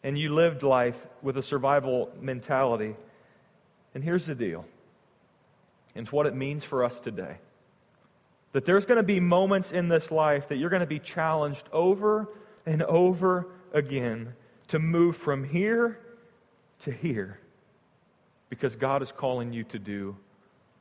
and 0.04 0.16
you 0.16 0.32
lived 0.32 0.62
life 0.62 1.06
with 1.22 1.36
a 1.36 1.42
survival 1.42 2.10
mentality. 2.20 2.94
And 3.94 4.04
here's 4.04 4.26
the 4.26 4.34
deal 4.34 4.64
it's 5.94 6.12
what 6.12 6.26
it 6.26 6.34
means 6.34 6.64
for 6.64 6.84
us 6.84 7.00
today. 7.00 7.38
That 8.52 8.64
there's 8.64 8.84
going 8.84 8.96
to 8.96 9.02
be 9.02 9.20
moments 9.20 9.72
in 9.72 9.88
this 9.88 10.10
life 10.10 10.48
that 10.48 10.56
you're 10.56 10.70
going 10.70 10.80
to 10.80 10.86
be 10.86 10.98
challenged 10.98 11.68
over 11.72 12.28
and 12.64 12.82
over 12.84 13.48
again 13.72 14.34
to 14.68 14.78
move 14.78 15.16
from 15.16 15.44
here 15.44 15.98
to 16.80 16.90
here 16.90 17.38
because 18.48 18.76
God 18.76 19.02
is 19.02 19.12
calling 19.12 19.52
you 19.52 19.64
to 19.64 19.78
do 19.78 20.16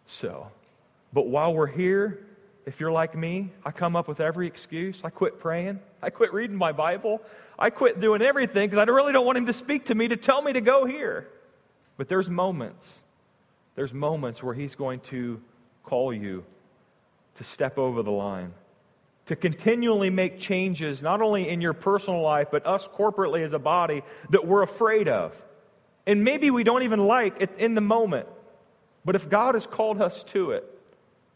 so. 0.05 0.51
But 1.13 1.27
while 1.27 1.53
we're 1.53 1.67
here, 1.67 2.25
if 2.65 2.79
you're 2.79 2.91
like 2.91 3.15
me, 3.15 3.51
I 3.65 3.71
come 3.71 3.95
up 3.95 4.07
with 4.07 4.19
every 4.19 4.47
excuse. 4.47 4.99
I 5.03 5.09
quit 5.09 5.39
praying. 5.39 5.79
I 6.01 6.09
quit 6.09 6.33
reading 6.33 6.57
my 6.57 6.73
Bible. 6.73 7.21
I 7.57 7.69
quit 7.69 7.99
doing 7.99 8.21
everything 8.21 8.69
because 8.69 8.85
I 8.85 8.91
really 8.91 9.13
don't 9.13 9.25
want 9.25 9.37
him 9.37 9.45
to 9.45 9.53
speak 9.53 9.85
to 9.85 9.95
me 9.95 10.09
to 10.09 10.17
tell 10.17 10.41
me 10.41 10.53
to 10.53 10.61
go 10.61 10.85
here. 10.85 11.27
But 11.95 12.09
there's 12.09 12.29
moments, 12.29 13.01
there's 13.77 13.93
moments 13.93 14.41
where 14.41 14.55
he's 14.55 14.73
going 14.73 14.99
to 15.01 15.39
call 15.83 16.11
you 16.11 16.43
to 17.35 17.43
step 17.43 17.77
over 17.77 18.01
the 18.01 18.11
line, 18.11 18.51
to 19.27 19.35
continually 19.35 20.09
make 20.09 20.39
changes, 20.39 21.03
not 21.03 21.21
only 21.21 21.47
in 21.47 21.61
your 21.61 21.73
personal 21.73 22.21
life, 22.21 22.47
but 22.51 22.65
us 22.65 22.87
corporately 22.87 23.43
as 23.43 23.53
a 23.53 23.59
body 23.59 24.01
that 24.31 24.47
we're 24.47 24.63
afraid 24.63 25.07
of. 25.07 25.39
And 26.07 26.23
maybe 26.23 26.49
we 26.49 26.63
don't 26.63 26.81
even 26.81 27.05
like 27.05 27.35
it 27.39 27.51
in 27.59 27.75
the 27.75 27.81
moment. 27.81 28.27
But 29.05 29.15
if 29.15 29.29
God 29.29 29.53
has 29.53 29.67
called 29.67 30.01
us 30.01 30.23
to 30.25 30.51
it, 30.51 30.65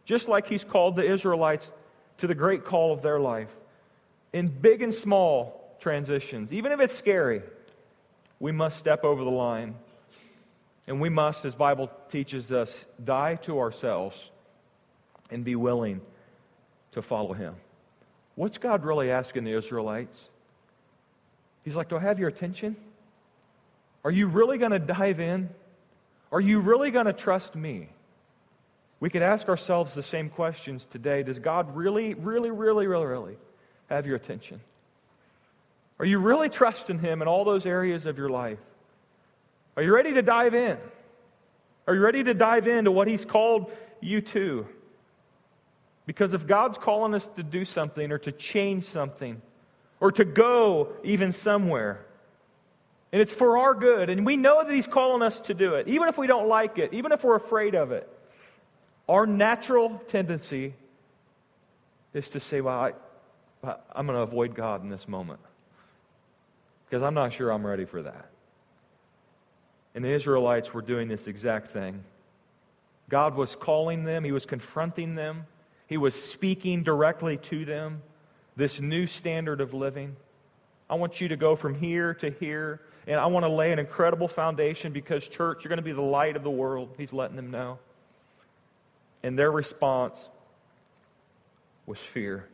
just 0.05 0.27
like 0.27 0.47
he's 0.47 0.63
called 0.63 0.95
the 0.95 1.09
Israelites 1.09 1.71
to 2.17 2.25
the 2.25 2.33
great 2.33 2.65
call 2.65 2.91
of 2.91 3.03
their 3.03 3.19
life. 3.19 3.55
In 4.33 4.47
big 4.47 4.81
and 4.81 4.95
small 4.95 5.77
transitions, 5.79 6.51
even 6.51 6.71
if 6.71 6.79
it's 6.79 6.95
scary, 6.95 7.43
we 8.39 8.51
must 8.51 8.79
step 8.79 9.03
over 9.03 9.23
the 9.23 9.29
line. 9.29 9.75
And 10.87 10.99
we 10.99 11.09
must, 11.09 11.45
as 11.45 11.55
Bible 11.55 11.89
teaches 12.09 12.51
us, 12.51 12.85
die 13.03 13.35
to 13.43 13.59
ourselves 13.59 14.17
and 15.29 15.45
be 15.45 15.55
willing 15.55 16.01
to 16.93 17.01
follow 17.01 17.33
him. 17.33 17.55
What's 18.35 18.57
God 18.57 18.83
really 18.83 19.11
asking 19.11 19.43
the 19.43 19.53
Israelites? 19.53 20.17
He's 21.63 21.75
like, 21.75 21.89
Do 21.89 21.97
I 21.97 22.01
have 22.01 22.19
your 22.19 22.29
attention? 22.29 22.75
Are 24.03 24.11
you 24.11 24.27
really 24.27 24.57
going 24.57 24.71
to 24.71 24.79
dive 24.79 25.19
in? 25.19 25.49
Are 26.31 26.41
you 26.41 26.59
really 26.59 26.91
going 26.91 27.05
to 27.05 27.13
trust 27.13 27.55
me? 27.55 27.89
We 28.99 29.09
could 29.09 29.21
ask 29.21 29.49
ourselves 29.49 29.93
the 29.93 30.03
same 30.03 30.29
questions 30.29 30.85
today. 30.85 31.23
Does 31.23 31.39
God 31.39 31.75
really, 31.75 32.13
really, 32.13 32.51
really, 32.51 32.87
really, 32.87 33.05
really 33.05 33.37
have 33.89 34.05
your 34.05 34.15
attention? 34.15 34.61
Are 35.99 36.05
you 36.05 36.19
really 36.19 36.49
trusting 36.49 36.99
Him 36.99 37.21
in 37.21 37.27
all 37.27 37.43
those 37.43 37.65
areas 37.65 38.05
of 38.05 38.17
your 38.17 38.29
life? 38.29 38.59
Are 39.77 39.83
you 39.83 39.93
ready 39.93 40.13
to 40.13 40.21
dive 40.21 40.53
in? 40.53 40.77
Are 41.87 41.95
you 41.95 42.01
ready 42.01 42.23
to 42.23 42.33
dive 42.33 42.67
into 42.67 42.91
what 42.91 43.07
He's 43.07 43.25
called 43.25 43.71
you 43.99 44.21
to? 44.21 44.67
Because 46.05 46.33
if 46.33 46.45
God's 46.45 46.77
calling 46.77 47.13
us 47.13 47.27
to 47.35 47.43
do 47.43 47.63
something 47.63 48.11
or 48.11 48.17
to 48.19 48.31
change 48.31 48.85
something 48.85 49.41
or 49.99 50.11
to 50.11 50.25
go 50.25 50.93
even 51.03 51.31
somewhere, 51.31 52.05
and 53.11 53.21
it's 53.21 53.33
for 53.33 53.57
our 53.57 53.73
good, 53.73 54.09
and 54.09 54.25
we 54.25 54.37
know 54.37 54.63
that 54.63 54.73
He's 54.73 54.87
calling 54.87 55.21
us 55.21 55.39
to 55.41 55.53
do 55.53 55.75
it, 55.75 55.87
even 55.87 56.07
if 56.07 56.17
we 56.17 56.27
don't 56.27 56.47
like 56.47 56.77
it, 56.77 56.93
even 56.93 57.11
if 57.11 57.23
we're 57.23 57.35
afraid 57.35 57.75
of 57.75 57.91
it, 57.91 58.09
our 59.07 59.25
natural 59.25 60.01
tendency 60.07 60.73
is 62.13 62.29
to 62.29 62.39
say, 62.39 62.61
Well, 62.61 62.93
I, 63.63 63.75
I'm 63.93 64.05
going 64.05 64.17
to 64.17 64.23
avoid 64.23 64.55
God 64.55 64.83
in 64.83 64.89
this 64.89 65.07
moment 65.07 65.39
because 66.85 67.03
I'm 67.03 67.13
not 67.13 67.33
sure 67.33 67.51
I'm 67.51 67.65
ready 67.65 67.85
for 67.85 68.01
that. 68.01 68.30
And 69.93 70.05
the 70.05 70.09
Israelites 70.09 70.73
were 70.73 70.81
doing 70.81 71.07
this 71.07 71.27
exact 71.27 71.71
thing. 71.71 72.03
God 73.09 73.35
was 73.35 73.55
calling 73.55 74.05
them, 74.05 74.23
He 74.23 74.31
was 74.31 74.45
confronting 74.45 75.15
them, 75.15 75.45
He 75.87 75.97
was 75.97 76.15
speaking 76.15 76.83
directly 76.83 77.37
to 77.37 77.65
them 77.65 78.01
this 78.55 78.79
new 78.79 79.07
standard 79.07 79.61
of 79.61 79.73
living. 79.73 80.15
I 80.89 80.95
want 80.95 81.21
you 81.21 81.29
to 81.29 81.37
go 81.37 81.55
from 81.55 81.73
here 81.75 82.13
to 82.15 82.29
here, 82.29 82.81
and 83.07 83.19
I 83.19 83.25
want 83.27 83.45
to 83.45 83.51
lay 83.51 83.71
an 83.71 83.79
incredible 83.79 84.27
foundation 84.27 84.91
because, 84.91 85.27
church, 85.27 85.63
you're 85.63 85.69
going 85.69 85.77
to 85.77 85.83
be 85.83 85.93
the 85.93 86.01
light 86.01 86.35
of 86.35 86.43
the 86.43 86.51
world. 86.51 86.95
He's 86.97 87.13
letting 87.13 87.37
them 87.37 87.49
know. 87.49 87.79
And 89.23 89.39
their 89.39 89.51
response 89.51 90.29
was 91.85 91.99
fear. 91.99 92.47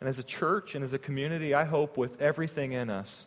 And 0.00 0.08
as 0.08 0.18
a 0.18 0.22
church 0.22 0.74
and 0.74 0.84
as 0.84 0.92
a 0.92 0.98
community, 0.98 1.54
I 1.54 1.64
hope 1.64 1.96
with 1.96 2.20
everything 2.20 2.72
in 2.72 2.90
us 2.90 3.26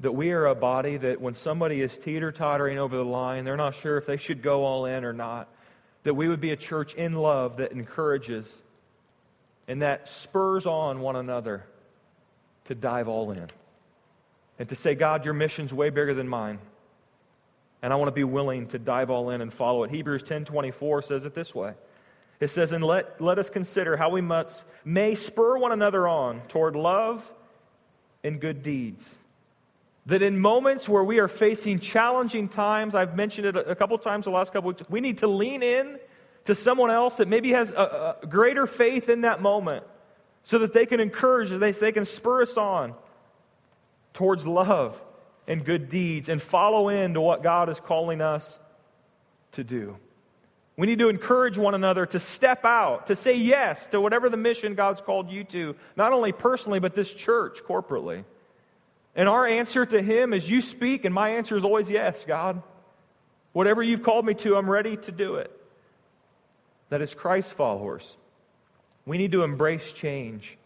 that 0.00 0.12
we 0.12 0.32
are 0.32 0.46
a 0.46 0.54
body 0.54 0.96
that 0.96 1.20
when 1.20 1.34
somebody 1.34 1.80
is 1.80 1.96
teeter 1.96 2.32
tottering 2.32 2.78
over 2.78 2.96
the 2.96 3.04
line, 3.04 3.44
they're 3.44 3.56
not 3.56 3.74
sure 3.74 3.98
if 3.98 4.06
they 4.06 4.16
should 4.16 4.42
go 4.42 4.64
all 4.64 4.86
in 4.86 5.04
or 5.04 5.12
not, 5.12 5.48
that 6.04 6.14
we 6.14 6.28
would 6.28 6.40
be 6.40 6.50
a 6.50 6.56
church 6.56 6.94
in 6.94 7.12
love 7.12 7.58
that 7.58 7.72
encourages 7.72 8.50
and 9.68 9.82
that 9.82 10.08
spurs 10.08 10.66
on 10.66 11.00
one 11.00 11.16
another 11.16 11.64
to 12.64 12.74
dive 12.74 13.08
all 13.08 13.30
in 13.30 13.46
and 14.58 14.68
to 14.68 14.74
say, 14.74 14.94
God, 14.94 15.24
your 15.24 15.34
mission's 15.34 15.72
way 15.72 15.90
bigger 15.90 16.14
than 16.14 16.28
mine. 16.28 16.58
And 17.82 17.92
I 17.92 17.96
want 17.96 18.08
to 18.08 18.12
be 18.12 18.24
willing 18.24 18.66
to 18.68 18.78
dive 18.78 19.10
all 19.10 19.30
in 19.30 19.40
and 19.40 19.52
follow 19.52 19.84
it. 19.84 19.90
Hebrews 19.90 20.22
10:24 20.22 21.04
says 21.04 21.24
it 21.24 21.34
this 21.34 21.54
way. 21.54 21.74
It 22.40 22.48
says, 22.48 22.72
And 22.72 22.82
let, 22.82 23.20
let 23.20 23.38
us 23.38 23.50
consider 23.50 23.96
how 23.96 24.08
we 24.08 24.22
must, 24.22 24.64
may 24.84 25.14
spur 25.14 25.58
one 25.58 25.72
another 25.72 26.08
on 26.08 26.40
toward 26.48 26.74
love 26.74 27.30
and 28.24 28.40
good 28.40 28.62
deeds. 28.62 29.14
That 30.10 30.22
in 30.22 30.40
moments 30.40 30.88
where 30.88 31.04
we 31.04 31.20
are 31.20 31.28
facing 31.28 31.78
challenging 31.78 32.48
times, 32.48 32.96
I've 32.96 33.14
mentioned 33.14 33.46
it 33.46 33.56
a 33.56 33.76
couple 33.76 33.96
times 33.96 34.24
the 34.24 34.32
last 34.32 34.52
couple 34.52 34.66
weeks, 34.66 34.82
we 34.90 35.00
need 35.00 35.18
to 35.18 35.28
lean 35.28 35.62
in 35.62 36.00
to 36.46 36.56
someone 36.56 36.90
else 36.90 37.18
that 37.18 37.28
maybe 37.28 37.52
has 37.52 37.70
a, 37.70 38.16
a 38.20 38.26
greater 38.26 38.66
faith 38.66 39.08
in 39.08 39.20
that 39.20 39.40
moment 39.40 39.84
so 40.42 40.58
that 40.58 40.72
they 40.72 40.84
can 40.84 40.98
encourage, 40.98 41.50
they, 41.50 41.70
they 41.70 41.92
can 41.92 42.04
spur 42.04 42.42
us 42.42 42.56
on 42.56 42.94
towards 44.12 44.44
love 44.44 45.00
and 45.46 45.64
good 45.64 45.88
deeds 45.88 46.28
and 46.28 46.42
follow 46.42 46.88
into 46.88 47.20
what 47.20 47.44
God 47.44 47.68
is 47.68 47.78
calling 47.78 48.20
us 48.20 48.58
to 49.52 49.62
do. 49.62 49.96
We 50.76 50.88
need 50.88 50.98
to 50.98 51.08
encourage 51.08 51.56
one 51.56 51.76
another 51.76 52.04
to 52.06 52.18
step 52.18 52.64
out, 52.64 53.06
to 53.06 53.14
say 53.14 53.34
yes 53.34 53.86
to 53.88 54.00
whatever 54.00 54.28
the 54.28 54.36
mission 54.36 54.74
God's 54.74 55.02
called 55.02 55.30
you 55.30 55.44
to, 55.44 55.76
not 55.94 56.12
only 56.12 56.32
personally, 56.32 56.80
but 56.80 56.96
this 56.96 57.14
church 57.14 57.60
corporately. 57.64 58.24
And 59.14 59.28
our 59.28 59.46
answer 59.46 59.84
to 59.84 60.00
Him 60.00 60.32
is 60.32 60.48
you 60.48 60.60
speak, 60.60 61.04
and 61.04 61.14
my 61.14 61.30
answer 61.30 61.56
is 61.56 61.64
always 61.64 61.90
yes, 61.90 62.24
God. 62.26 62.62
Whatever 63.52 63.82
you've 63.82 64.02
called 64.02 64.24
me 64.24 64.34
to, 64.34 64.56
I'm 64.56 64.70
ready 64.70 64.96
to 64.96 65.12
do 65.12 65.36
it. 65.36 65.50
That 66.90 67.02
is 67.02 67.14
Christ 67.14 67.52
followers. 67.52 68.16
We 69.06 69.18
need 69.18 69.32
to 69.32 69.42
embrace 69.42 69.92
change. 69.92 70.56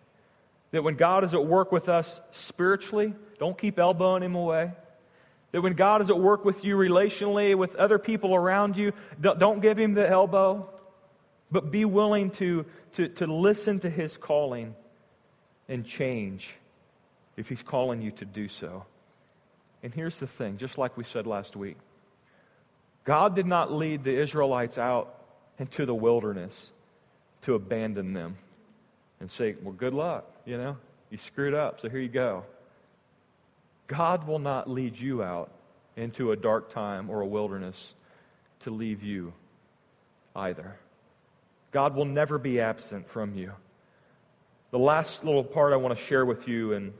That 0.72 0.84
when 0.84 0.96
God 0.96 1.24
is 1.24 1.32
at 1.34 1.46
work 1.46 1.72
with 1.72 1.88
us 1.88 2.20
spiritually, 2.32 3.14
don't 3.38 3.56
keep 3.56 3.78
elbowing 3.78 4.22
Him 4.22 4.34
away. 4.34 4.72
That 5.52 5.62
when 5.62 5.74
God 5.74 6.02
is 6.02 6.10
at 6.10 6.18
work 6.18 6.44
with 6.44 6.64
you 6.64 6.76
relationally, 6.76 7.54
with 7.54 7.76
other 7.76 7.98
people 7.98 8.34
around 8.34 8.76
you, 8.76 8.92
don't 9.20 9.62
give 9.62 9.78
him 9.78 9.94
the 9.94 10.08
elbow, 10.08 10.68
but 11.52 11.70
be 11.70 11.84
willing 11.84 12.30
to, 12.32 12.66
to, 12.94 13.06
to 13.08 13.28
listen 13.28 13.78
to 13.78 13.88
his 13.88 14.16
calling 14.16 14.74
and 15.68 15.86
change 15.86 16.52
if 17.36 17.48
he's 17.48 17.62
calling 17.62 18.00
you 18.00 18.10
to 18.12 18.24
do 18.24 18.48
so. 18.48 18.84
And 19.82 19.92
here's 19.92 20.18
the 20.18 20.26
thing 20.26 20.56
just 20.56 20.78
like 20.78 20.96
we 20.96 21.04
said 21.04 21.26
last 21.26 21.56
week 21.56 21.76
God 23.04 23.34
did 23.34 23.46
not 23.46 23.72
lead 23.72 24.04
the 24.04 24.18
Israelites 24.18 24.78
out 24.78 25.14
into 25.58 25.86
the 25.86 25.94
wilderness 25.94 26.72
to 27.42 27.54
abandon 27.54 28.12
them 28.12 28.36
and 29.20 29.30
say, 29.30 29.54
Well, 29.62 29.74
good 29.74 29.94
luck, 29.94 30.24
you 30.44 30.56
know, 30.56 30.76
you 31.10 31.18
screwed 31.18 31.54
up, 31.54 31.80
so 31.80 31.88
here 31.88 32.00
you 32.00 32.08
go. 32.08 32.44
God 33.86 34.26
will 34.26 34.38
not 34.38 34.68
lead 34.68 34.98
you 34.98 35.22
out 35.22 35.50
into 35.96 36.32
a 36.32 36.36
dark 36.36 36.70
time 36.70 37.10
or 37.10 37.20
a 37.20 37.26
wilderness 37.26 37.94
to 38.60 38.70
leave 38.70 39.02
you 39.02 39.34
either. 40.34 40.76
God 41.70 41.94
will 41.94 42.06
never 42.06 42.38
be 42.38 42.60
absent 42.60 43.08
from 43.08 43.34
you. 43.34 43.52
The 44.70 44.78
last 44.78 45.24
little 45.24 45.44
part 45.44 45.72
I 45.72 45.76
want 45.76 45.96
to 45.96 46.04
share 46.04 46.24
with 46.24 46.48
you 46.48 46.72
in 46.72 46.94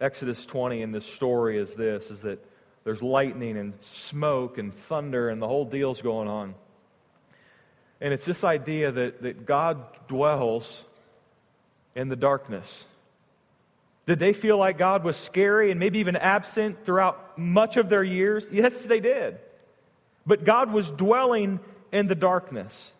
Exodus 0.00 0.46
20 0.46 0.82
in 0.82 0.92
this 0.92 1.04
story 1.04 1.58
is 1.58 1.74
this 1.74 2.10
is 2.10 2.22
that 2.22 2.44
there's 2.84 3.02
lightning 3.02 3.56
and 3.56 3.74
smoke 3.82 4.58
and 4.58 4.74
thunder 4.74 5.28
and 5.28 5.42
the 5.42 5.48
whole 5.48 5.64
deal's 5.64 6.00
going 6.00 6.28
on. 6.28 6.54
And 8.00 8.14
it's 8.14 8.24
this 8.24 8.44
idea 8.44 8.92
that, 8.92 9.22
that 9.22 9.44
God 9.44 9.84
dwells 10.06 10.84
in 11.96 12.08
the 12.08 12.16
darkness. 12.16 12.84
Did 14.06 14.20
they 14.20 14.32
feel 14.32 14.56
like 14.56 14.78
God 14.78 15.04
was 15.04 15.16
scary 15.16 15.70
and 15.70 15.80
maybe 15.80 15.98
even 15.98 16.16
absent 16.16 16.84
throughout 16.84 17.36
much 17.36 17.76
of 17.76 17.88
their 17.88 18.04
years? 18.04 18.46
Yes, 18.50 18.80
they 18.80 19.00
did. 19.00 19.38
But 20.24 20.44
God 20.44 20.72
was 20.72 20.90
dwelling 20.90 21.60
in 21.92 22.06
the 22.06 22.14
darkness. 22.14 22.94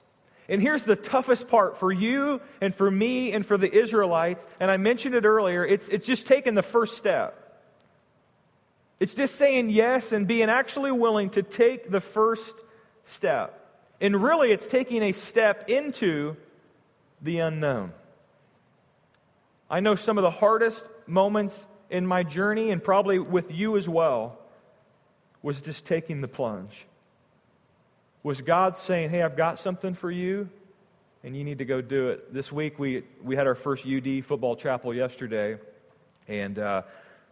And 0.49 0.63
here's 0.63 0.83
the 0.83 0.97
toughest 0.97 1.49
part 1.49 1.79
for 1.79 1.93
you 1.93 2.41
and 2.61 2.75
for 2.75 2.91
me 2.91 3.33
and 3.33 3.45
for 3.45 3.59
the 3.59 3.71
Israelites. 3.71 4.47
And 4.61 4.71
I 4.71 4.79
mentioned 4.79 5.15
it 5.15 5.25
earlier 5.25 5.65
it's, 5.65 5.89
it's 5.89 6.07
just 6.07 6.27
taking 6.27 6.55
the 6.55 6.63
first 6.63 6.97
step. 6.97 7.45
It's 8.99 9.15
just 9.15 9.37
saying 9.37 9.71
yes 9.71 10.13
and 10.13 10.27
being 10.27 10.49
actually 10.49 10.91
willing 10.91 11.31
to 11.31 11.43
take 11.43 11.91
the 11.91 12.01
first 12.01 12.57
step. 13.05 13.55
And 14.01 14.21
really, 14.23 14.51
it's 14.51 14.67
taking 14.67 15.03
a 15.03 15.13
step 15.13 15.69
into 15.69 16.37
the 17.21 17.39
unknown. 17.39 17.93
I 19.71 19.81
know 19.81 19.97
some 19.97 20.19
of 20.19 20.23
the 20.23 20.31
hardest 20.31 20.85
moments 21.07 21.67
in 21.91 22.07
my 22.07 22.23
journey, 22.23 22.71
and 22.71 22.83
probably 22.83 23.19
with 23.19 23.53
you 23.53 23.77
as 23.77 23.89
well, 23.89 24.39
was 25.43 25.63
just 25.63 25.85
taking 25.85 26.21
the 26.21 26.29
plunge. 26.29 26.87
Was 28.29 28.43
God 28.43 28.77
saying, 28.77 29.09
Hey, 29.09 29.23
I've 29.23 29.39
got 29.39 29.59
something 29.59 29.95
for 29.95 30.11
you, 30.11 30.51
and 31.25 31.35
you 31.35 31.45
need 31.45 31.57
to 31.57 31.65
go 31.65 31.81
do 31.81 32.09
it? 32.09 32.35
This 32.35 32.53
week, 32.53 32.79
we, 32.79 33.05
we 33.23 33.37
had 33.37 33.47
our 33.47 33.55
first 33.55 33.87
UD 33.87 34.23
football 34.23 34.55
chapel 34.55 34.93
yesterday, 34.93 35.57
and 36.29 36.59
uh, 36.59 36.83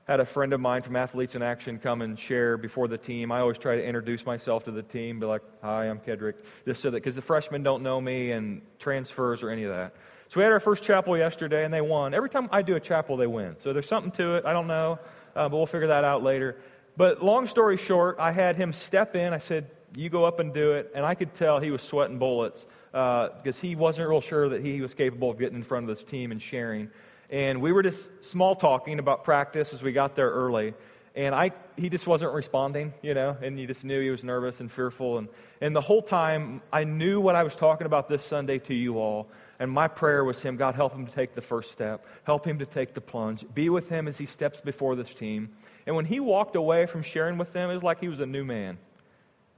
had 0.08 0.20
a 0.20 0.24
friend 0.24 0.54
of 0.54 0.60
mine 0.60 0.80
from 0.80 0.96
Athletes 0.96 1.34
in 1.34 1.42
Action 1.42 1.78
come 1.78 2.00
and 2.00 2.18
share 2.18 2.56
before 2.56 2.88
the 2.88 2.96
team. 2.96 3.30
I 3.30 3.40
always 3.40 3.58
try 3.58 3.76
to 3.76 3.84
introduce 3.84 4.24
myself 4.24 4.64
to 4.64 4.70
the 4.70 4.82
team, 4.82 5.20
be 5.20 5.26
like, 5.26 5.42
Hi, 5.60 5.84
I'm 5.84 5.98
Kedrick, 5.98 6.36
just 6.64 6.80
so 6.80 6.88
that, 6.88 6.96
because 6.96 7.14
the 7.14 7.20
freshmen 7.20 7.62
don't 7.62 7.82
know 7.82 8.00
me 8.00 8.30
and 8.30 8.62
transfers 8.78 9.42
or 9.42 9.50
any 9.50 9.64
of 9.64 9.74
that. 9.74 9.94
So 10.28 10.40
we 10.40 10.44
had 10.44 10.52
our 10.52 10.60
first 10.60 10.82
chapel 10.82 11.18
yesterday, 11.18 11.66
and 11.66 11.74
they 11.74 11.82
won. 11.82 12.14
Every 12.14 12.30
time 12.30 12.48
I 12.50 12.62
do 12.62 12.74
a 12.74 12.80
chapel, 12.80 13.18
they 13.18 13.26
win. 13.26 13.56
So 13.62 13.74
there's 13.74 13.86
something 13.86 14.12
to 14.12 14.36
it. 14.36 14.46
I 14.46 14.54
don't 14.54 14.66
know, 14.66 14.98
uh, 15.34 15.50
but 15.50 15.58
we'll 15.58 15.66
figure 15.66 15.88
that 15.88 16.04
out 16.04 16.22
later. 16.22 16.56
But 16.96 17.22
long 17.22 17.46
story 17.46 17.76
short, 17.76 18.16
I 18.18 18.32
had 18.32 18.56
him 18.56 18.72
step 18.72 19.14
in. 19.14 19.34
I 19.34 19.38
said, 19.38 19.70
You 19.94 20.08
go 20.08 20.24
up 20.24 20.40
and 20.40 20.52
do 20.52 20.72
it. 20.72 20.90
And 20.94 21.06
I 21.06 21.14
could 21.14 21.34
tell 21.34 21.60
he 21.60 21.70
was 21.70 21.82
sweating 21.82 22.18
bullets 22.18 22.66
because 22.90 23.58
uh, 23.58 23.60
he 23.60 23.76
wasn't 23.76 24.08
real 24.08 24.20
sure 24.20 24.48
that 24.48 24.64
he 24.64 24.80
was 24.80 24.94
capable 24.94 25.30
of 25.30 25.38
getting 25.38 25.56
in 25.56 25.64
front 25.64 25.88
of 25.88 25.96
this 25.96 26.04
team 26.04 26.32
and 26.32 26.40
sharing. 26.40 26.90
And 27.30 27.60
we 27.60 27.72
were 27.72 27.82
just 27.82 28.24
small 28.24 28.54
talking 28.54 28.98
about 28.98 29.24
practice 29.24 29.74
as 29.74 29.82
we 29.82 29.92
got 29.92 30.16
there 30.16 30.30
early. 30.30 30.74
And 31.14 31.34
I, 31.34 31.52
he 31.76 31.88
just 31.88 32.06
wasn't 32.06 32.34
responding, 32.34 32.92
you 33.00 33.14
know, 33.14 33.36
and 33.40 33.58
you 33.58 33.66
just 33.66 33.84
knew 33.84 34.02
he 34.02 34.10
was 34.10 34.22
nervous 34.22 34.60
and 34.60 34.70
fearful. 34.70 35.16
And, 35.16 35.28
and 35.62 35.74
the 35.74 35.80
whole 35.80 36.02
time, 36.02 36.60
I 36.70 36.84
knew 36.84 37.20
what 37.20 37.34
I 37.34 37.42
was 37.42 37.56
talking 37.56 37.86
about 37.86 38.08
this 38.08 38.22
Sunday 38.22 38.58
to 38.60 38.74
you 38.74 38.98
all. 38.98 39.28
And 39.58 39.70
my 39.70 39.88
prayer 39.88 40.24
was 40.24 40.42
him, 40.42 40.56
God, 40.56 40.74
help 40.74 40.94
him 40.94 41.06
to 41.06 41.12
take 41.12 41.34
the 41.34 41.40
first 41.40 41.72
step. 41.72 42.04
Help 42.24 42.44
him 42.44 42.58
to 42.58 42.66
take 42.66 42.92
the 42.92 43.00
plunge. 43.00 43.46
Be 43.54 43.70
with 43.70 43.88
him 43.88 44.08
as 44.08 44.18
he 44.18 44.26
steps 44.26 44.60
before 44.60 44.94
this 44.94 45.08
team. 45.08 45.48
And 45.86 45.96
when 45.96 46.04
he 46.04 46.20
walked 46.20 46.54
away 46.54 46.84
from 46.84 47.02
sharing 47.02 47.38
with 47.38 47.54
them, 47.54 47.70
it 47.70 47.74
was 47.74 47.82
like 47.82 48.00
he 48.00 48.08
was 48.08 48.20
a 48.20 48.26
new 48.26 48.44
man. 48.44 48.76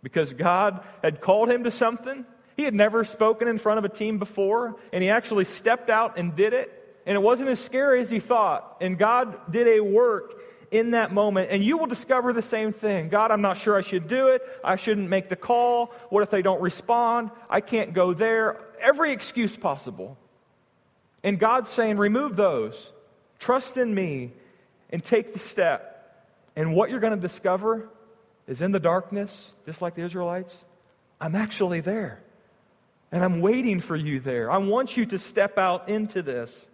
Because 0.03 0.33
God 0.33 0.85
had 1.03 1.21
called 1.21 1.51
him 1.51 1.65
to 1.65 1.71
something. 1.71 2.25
He 2.57 2.65
had 2.65 2.75
never 2.75 3.05
spoken 3.05 3.49
in 3.49 3.59
front 3.59 3.79
of 3.79 3.85
a 3.85 3.89
team 3.89 4.19
before, 4.19 4.77
and 4.93 5.03
he 5.03 5.11
actually 5.11 5.45
stepped 5.45 5.91
out 5.91 6.19
and 6.19 6.35
did 6.35 6.53
it. 6.53 6.75
And 7.07 7.17
it 7.17 7.21
wasn't 7.21 7.49
as 7.49 7.59
scary 7.59 8.01
as 8.01 8.11
he 8.11 8.21
thought. 8.21 8.79
And 8.81 8.99
God 8.99 9.51
did 9.51 9.67
a 9.67 9.81
work 9.81 10.35
in 10.71 10.91
that 10.91 11.13
moment, 11.13 11.51
and 11.51 11.65
you 11.65 11.79
will 11.79 11.87
discover 11.87 12.33
the 12.33 12.43
same 12.43 12.73
thing. 12.73 13.09
God, 13.09 13.31
I'm 13.31 13.41
not 13.41 13.59
sure 13.59 13.77
I 13.77 13.81
should 13.81 14.09
do 14.09 14.29
it. 14.29 14.43
I 14.63 14.77
shouldn't 14.77 15.09
make 15.09 15.29
the 15.29 15.37
call. 15.37 15.95
What 16.11 16.23
if 16.23 16.31
they 16.31 16.43
don't 16.43 16.61
respond? 16.61 17.31
I 17.49 17.61
can't 17.61 17.95
go 17.95 18.13
there. 18.13 18.61
Every 18.81 19.13
excuse 19.13 19.57
possible. 19.57 20.19
And 21.25 21.39
God's 21.39 21.71
saying, 21.71 21.97
remove 21.97 22.37
those. 22.37 22.93
Trust 23.39 23.77
in 23.77 23.95
me 23.95 24.33
and 24.91 25.03
take 25.03 25.33
the 25.33 25.39
step. 25.39 25.95
And 26.55 26.75
what 26.75 26.91
you're 26.91 27.01
going 27.01 27.15
to 27.15 27.21
discover 27.21 27.89
is 28.49 28.63
in 28.63 28.73
the 28.73 28.81
darkness, 28.81 29.31
just 29.67 29.83
like 29.83 29.95
the 29.95 30.03
Israelites, 30.03 30.57
I'm 31.21 31.37
actually 31.37 31.81
there. 31.81 32.21
And 33.13 33.23
I'm 33.23 33.41
waiting 33.41 33.81
for 33.81 33.95
you 33.95 34.21
there. 34.21 34.51
I 34.51 34.59
want 34.59 34.97
you 34.97 35.07
to 35.07 35.19
step 35.19 35.59
out 35.59 35.89
into 35.89 36.23
this. 36.23 36.69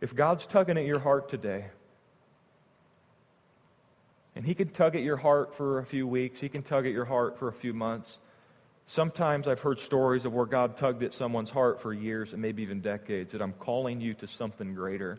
If 0.00 0.14
God's 0.14 0.46
tugging 0.46 0.76
at 0.76 0.84
your 0.84 0.98
heart 0.98 1.28
today, 1.28 1.66
and 4.34 4.44
He 4.44 4.54
can 4.54 4.68
tug 4.68 4.96
at 4.96 5.02
your 5.02 5.16
heart 5.16 5.54
for 5.54 5.78
a 5.78 5.84
few 5.84 6.06
weeks, 6.06 6.40
He 6.40 6.48
can 6.48 6.62
tug 6.62 6.86
at 6.86 6.92
your 6.92 7.06
heart 7.06 7.38
for 7.38 7.48
a 7.48 7.52
few 7.52 7.72
months. 7.72 8.18
Sometimes 8.86 9.48
I've 9.48 9.60
heard 9.60 9.80
stories 9.80 10.24
of 10.24 10.34
where 10.34 10.46
God 10.46 10.76
tugged 10.76 11.02
at 11.02 11.12
someone's 11.12 11.50
heart 11.50 11.80
for 11.80 11.92
years 11.92 12.32
and 12.32 12.40
maybe 12.40 12.62
even 12.62 12.80
decades, 12.80 13.32
that 13.32 13.42
I'm 13.42 13.54
calling 13.54 14.00
you 14.00 14.14
to 14.14 14.26
something 14.26 14.74
greater. 14.74 15.16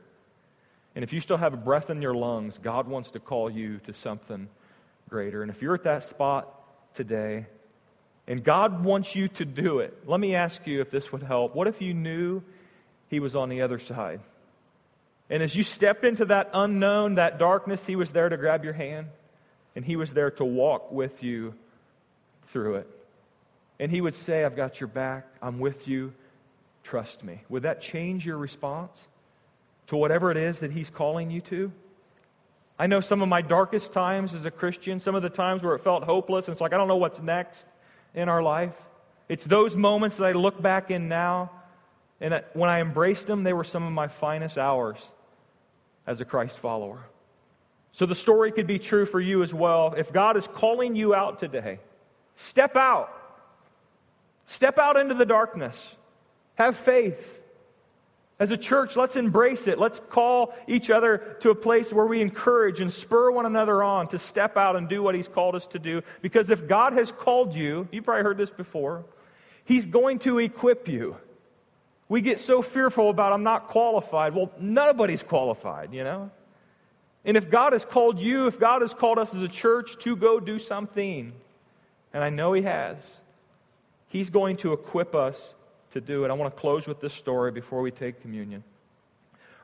And 0.97 1.03
if 1.03 1.13
you 1.13 1.21
still 1.21 1.37
have 1.37 1.53
a 1.53 1.57
breath 1.57 1.91
in 1.91 2.01
your 2.01 2.15
lungs, 2.15 2.57
God 2.57 2.87
wants 2.87 3.11
to 3.11 3.19
call 3.19 3.51
you 3.51 3.77
to 3.85 3.93
something 3.93 4.49
greater. 5.07 5.43
And 5.43 5.51
if 5.51 5.61
you're 5.61 5.75
at 5.75 5.83
that 5.83 6.01
spot 6.01 6.51
today, 6.95 7.45
and 8.25 8.43
God 8.43 8.83
wants 8.83 9.15
you 9.15 9.27
to 9.27 9.45
do 9.45 9.77
it, 9.77 9.95
let 10.07 10.19
me 10.19 10.33
ask 10.33 10.65
you 10.65 10.81
if 10.81 10.89
this 10.89 11.11
would 11.11 11.21
help. 11.21 11.53
What 11.53 11.67
if 11.67 11.83
you 11.83 11.93
knew 11.93 12.41
He 13.11 13.19
was 13.19 13.35
on 13.35 13.49
the 13.49 13.61
other 13.61 13.77
side? 13.77 14.21
And 15.29 15.43
as 15.43 15.55
you 15.55 15.61
stepped 15.61 16.03
into 16.03 16.25
that 16.25 16.49
unknown, 16.51 17.13
that 17.15 17.37
darkness, 17.37 17.85
He 17.85 17.95
was 17.95 18.09
there 18.09 18.29
to 18.29 18.35
grab 18.35 18.63
your 18.63 18.73
hand, 18.73 19.05
and 19.75 19.85
He 19.85 19.95
was 19.95 20.09
there 20.09 20.31
to 20.31 20.45
walk 20.45 20.91
with 20.91 21.21
you 21.21 21.53
through 22.47 22.77
it. 22.77 22.89
And 23.79 23.91
He 23.91 24.01
would 24.01 24.15
say, 24.15 24.43
I've 24.43 24.55
got 24.55 24.79
your 24.79 24.87
back, 24.87 25.27
I'm 25.43 25.59
with 25.59 25.87
you, 25.87 26.13
trust 26.81 27.23
me. 27.23 27.43
Would 27.49 27.61
that 27.61 27.81
change 27.81 28.25
your 28.25 28.39
response 28.39 29.07
to 29.87 29.97
whatever 29.97 30.31
it 30.31 30.37
is 30.37 30.59
that 30.59 30.71
He's 30.71 30.89
calling 30.89 31.31
you 31.31 31.41
to? 31.41 31.71
I 32.79 32.87
know 32.87 33.01
some 33.01 33.21
of 33.21 33.29
my 33.29 33.41
darkest 33.41 33.91
times 33.91 34.35
as 34.35 34.45
a 34.45 34.51
Christian, 34.51 34.99
some 34.99 35.15
of 35.15 35.23
the 35.23 35.29
times 35.29 35.63
where 35.63 35.73
it 35.73 35.79
felt 35.79 36.03
hopeless, 36.03 36.47
and 36.47 36.53
it's 36.53 36.61
like, 36.61 36.73
I 36.73 36.77
don't 36.77 36.87
know 36.87 36.97
what's 36.97 37.21
next 37.21 37.65
in 38.13 38.29
our 38.29 38.43
life. 38.43 38.75
It's 39.29 39.43
those 39.43 39.75
moments 39.75 40.17
that 40.17 40.25
I 40.25 40.31
look 40.33 40.61
back 40.61 40.91
in 40.91 41.09
now, 41.09 41.51
and 42.21 42.43
when 42.53 42.69
I 42.69 42.81
embraced 42.81 43.27
them, 43.27 43.43
they 43.43 43.53
were 43.53 43.63
some 43.63 43.83
of 43.83 43.91
my 43.91 44.07
finest 44.07 44.57
hours 44.57 44.97
as 46.05 46.21
a 46.21 46.25
Christ 46.25 46.57
follower. 46.59 46.99
So 47.91 48.05
the 48.05 48.15
story 48.15 48.51
could 48.51 48.67
be 48.67 48.77
true 48.77 49.05
for 49.05 49.19
you 49.19 49.41
as 49.41 49.53
well. 49.53 49.93
If 49.97 50.13
God 50.13 50.37
is 50.37 50.47
calling 50.47 50.95
you 50.95 51.15
out 51.15 51.39
today, 51.39 51.79
step 52.35 52.75
out. 52.75 53.11
Step 54.45 54.77
out 54.77 54.97
into 54.97 55.15
the 55.15 55.25
darkness. 55.25 55.95
Have 56.55 56.77
faith. 56.77 57.36
As 58.39 58.51
a 58.51 58.57
church, 58.57 58.95
let's 58.95 59.15
embrace 59.15 59.65
it. 59.65 59.79
Let's 59.79 59.99
call 59.99 60.53
each 60.67 60.91
other 60.91 61.37
to 61.39 61.49
a 61.49 61.55
place 61.55 61.91
where 61.91 62.05
we 62.05 62.21
encourage 62.21 62.79
and 62.81 62.93
spur 62.93 63.31
one 63.31 63.47
another 63.47 63.81
on 63.81 64.09
to 64.09 64.19
step 64.19 64.57
out 64.57 64.75
and 64.75 64.87
do 64.87 65.01
what 65.01 65.15
He's 65.15 65.27
called 65.27 65.55
us 65.55 65.65
to 65.67 65.79
do. 65.79 66.03
Because 66.21 66.51
if 66.51 66.67
God 66.67 66.93
has 66.93 67.11
called 67.11 67.55
you, 67.55 67.87
you've 67.91 68.05
probably 68.05 68.23
heard 68.23 68.37
this 68.37 68.51
before, 68.51 69.05
He's 69.65 69.87
going 69.87 70.19
to 70.19 70.37
equip 70.37 70.87
you. 70.87 71.17
We 72.09 72.21
get 72.21 72.39
so 72.39 72.61
fearful 72.61 73.09
about, 73.09 73.33
I'm 73.33 73.43
not 73.43 73.67
qualified. 73.67 74.35
Well, 74.35 74.51
nobody's 74.59 75.23
qualified, 75.23 75.93
you 75.93 76.03
know? 76.03 76.29
And 77.25 77.35
if 77.35 77.49
God 77.49 77.73
has 77.73 77.83
called 77.83 78.19
you, 78.19 78.47
if 78.47 78.59
God 78.59 78.81
has 78.81 78.93
called 78.93 79.17
us 79.17 79.33
as 79.33 79.41
a 79.41 79.47
church 79.47 79.97
to 79.99 80.15
go 80.15 80.39
do 80.39 80.59
something, 80.59 81.33
and 82.13 82.23
I 82.23 82.29
know 82.29 82.53
He 82.53 82.61
has, 82.61 82.95
He's 84.07 84.29
going 84.29 84.57
to 84.57 84.73
equip 84.73 85.15
us 85.15 85.55
to 85.99 86.05
do 86.05 86.23
it. 86.23 86.29
I 86.29 86.33
want 86.33 86.53
to 86.53 86.59
close 86.59 86.87
with 86.87 87.01
this 87.01 87.13
story 87.13 87.51
before 87.51 87.81
we 87.81 87.89
take 87.89 88.21
communion. 88.21 88.63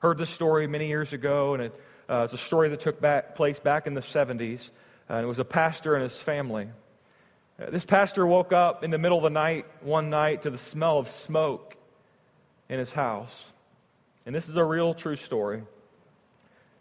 Heard 0.01 0.17
this 0.17 0.31
story 0.31 0.65
many 0.65 0.87
years 0.87 1.13
ago, 1.13 1.53
and 1.53 1.63
it, 1.63 1.81
uh, 2.09 2.23
it's 2.23 2.33
a 2.33 2.37
story 2.37 2.69
that 2.69 2.79
took 2.79 2.99
back, 2.99 3.35
place 3.35 3.59
back 3.59 3.85
in 3.85 3.93
the 3.93 4.01
70s. 4.01 4.69
Uh, 5.09 5.13
and 5.13 5.23
it 5.23 5.27
was 5.27 5.37
a 5.37 5.45
pastor 5.45 5.93
and 5.93 6.03
his 6.03 6.17
family. 6.17 6.69
Uh, 7.61 7.69
this 7.69 7.85
pastor 7.85 8.25
woke 8.25 8.51
up 8.51 8.83
in 8.83 8.89
the 8.89 8.97
middle 8.97 9.17
of 9.17 9.23
the 9.23 9.29
night 9.29 9.65
one 9.81 10.09
night 10.09 10.41
to 10.41 10.49
the 10.49 10.57
smell 10.57 10.97
of 10.97 11.07
smoke 11.07 11.77
in 12.67 12.79
his 12.79 12.91
house. 12.91 13.43
And 14.25 14.33
this 14.33 14.49
is 14.49 14.55
a 14.55 14.63
real 14.63 14.95
true 14.95 15.15
story. 15.15 15.61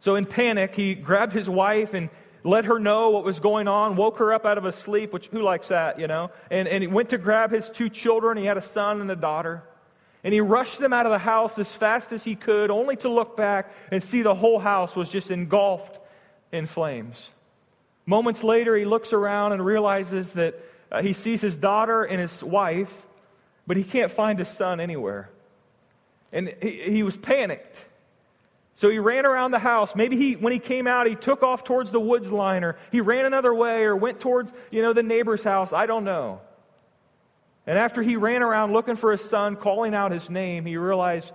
So, 0.01 0.17
in 0.17 0.25
panic, 0.25 0.75
he 0.75 0.95
grabbed 0.95 1.35
his 1.35 1.49
wife 1.49 1.93
and 1.93 2.09
let 2.45 2.65
her 2.65 2.79
know 2.79 3.11
what 3.11 3.25
was 3.25 3.39
going 3.39 3.69
on, 3.69 3.97
woke 3.97 4.19
her 4.19 4.33
up 4.33 4.45
out 4.45 4.59
of 4.59 4.65
a 4.65 4.73
sleep, 4.73 5.13
which 5.13 5.29
who 5.29 5.43
likes 5.43 5.69
that, 5.69 5.99
you 5.99 6.07
know? 6.07 6.31
And, 6.51 6.67
and 6.67 6.83
he 6.83 6.89
went 6.89 7.11
to 7.11 7.19
grab 7.19 7.53
his 7.53 7.71
two 7.71 7.89
children. 7.89 8.37
He 8.37 8.45
had 8.45 8.57
a 8.57 8.63
son 8.63 9.01
and 9.01 9.11
a 9.11 9.17
daughter. 9.17 9.63
And 10.25 10.33
he 10.33 10.41
rushed 10.41 10.79
them 10.79 10.93
out 10.93 11.07
of 11.07 11.13
the 11.13 11.19
house 11.19 11.59
as 11.59 11.71
fast 11.73 12.13
as 12.13 12.25
he 12.25 12.37
could, 12.37 12.71
only 12.71 12.97
to 12.97 13.09
look 13.09 13.37
back 13.37 13.73
and 13.91 14.03
see 14.03 14.23
the 14.23 14.35
whole 14.35 14.59
house 14.59 14.95
was 14.95 15.09
just 15.09 15.31
engulfed 15.31 15.99
in 16.53 16.67
flames. 16.67 17.31
Moments 18.07 18.43
later, 18.43 18.77
he 18.77 18.85
looks 18.85 19.13
around 19.13 19.53
and 19.53 19.65
realizes 19.65 20.35
that 20.35 20.59
uh, 20.91 21.03
he 21.03 21.13
sees 21.13 21.41
his 21.41 21.57
daughter 21.57 22.05
and 22.05 22.21
his 22.21 22.43
wife, 22.43 23.07
but 23.67 23.77
he 23.77 23.85
can't 23.85 24.11
find 24.11 24.39
his 24.39 24.49
son 24.49 24.81
anywhere. 24.81 25.31
And 26.33 26.53
he, 26.61 26.83
he 26.83 27.03
was 27.03 27.17
panicked. 27.17 27.85
So 28.83 28.91
he 28.91 28.99
ran 28.99 29.27
around 29.27 29.53
the 29.53 29.61
house. 29.61 29.95
Maybe 29.95 30.17
he, 30.17 30.33
when 30.33 30.53
he 30.53 30.59
came 30.59 30.89
out, 30.89 31.07
he 31.07 31.15
took 31.15 31.45
off 31.45 31.63
towards 31.63 31.93
the 31.93 32.01
woods 32.01 32.33
line, 32.33 32.65
or 32.65 32.77
he 32.91 33.01
ran 33.01 33.25
another 33.25 33.55
way, 33.55 33.85
or 33.85 33.95
went 33.95 34.19
towards, 34.19 34.53
you 34.73 34.83
know, 34.83 34.93
the 34.93 35.05
neighbor's 35.05 35.45
house. 35.45 35.73
I 35.73 35.87
don't 35.87 36.03
know. 36.03 36.41
And 37.65 37.79
after 37.79 38.03
he 38.03 38.17
ran 38.17 38.43
around 38.43 38.73
looking 38.73 38.97
for 38.97 39.13
his 39.13 39.21
son, 39.21 39.55
calling 39.55 39.95
out 39.95 40.11
his 40.11 40.29
name, 40.29 40.67
he 40.67 40.79
realized 40.79 41.31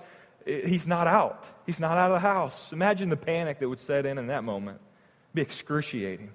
he's 0.46 0.86
not 0.86 1.08
out. 1.08 1.46
He's 1.66 1.80
not 1.80 1.98
out 1.98 2.12
of 2.12 2.16
the 2.16 2.28
house. 2.28 2.74
Imagine 2.74 3.08
the 3.08 3.16
panic 3.16 3.60
that 3.60 3.70
would 3.70 3.80
set 3.80 4.06
in 4.06 4.18
in 4.18 4.28
that 4.28 4.44
moment. 4.44 4.82
It'd 5.28 5.36
be 5.36 5.42
excruciating. 5.42 6.32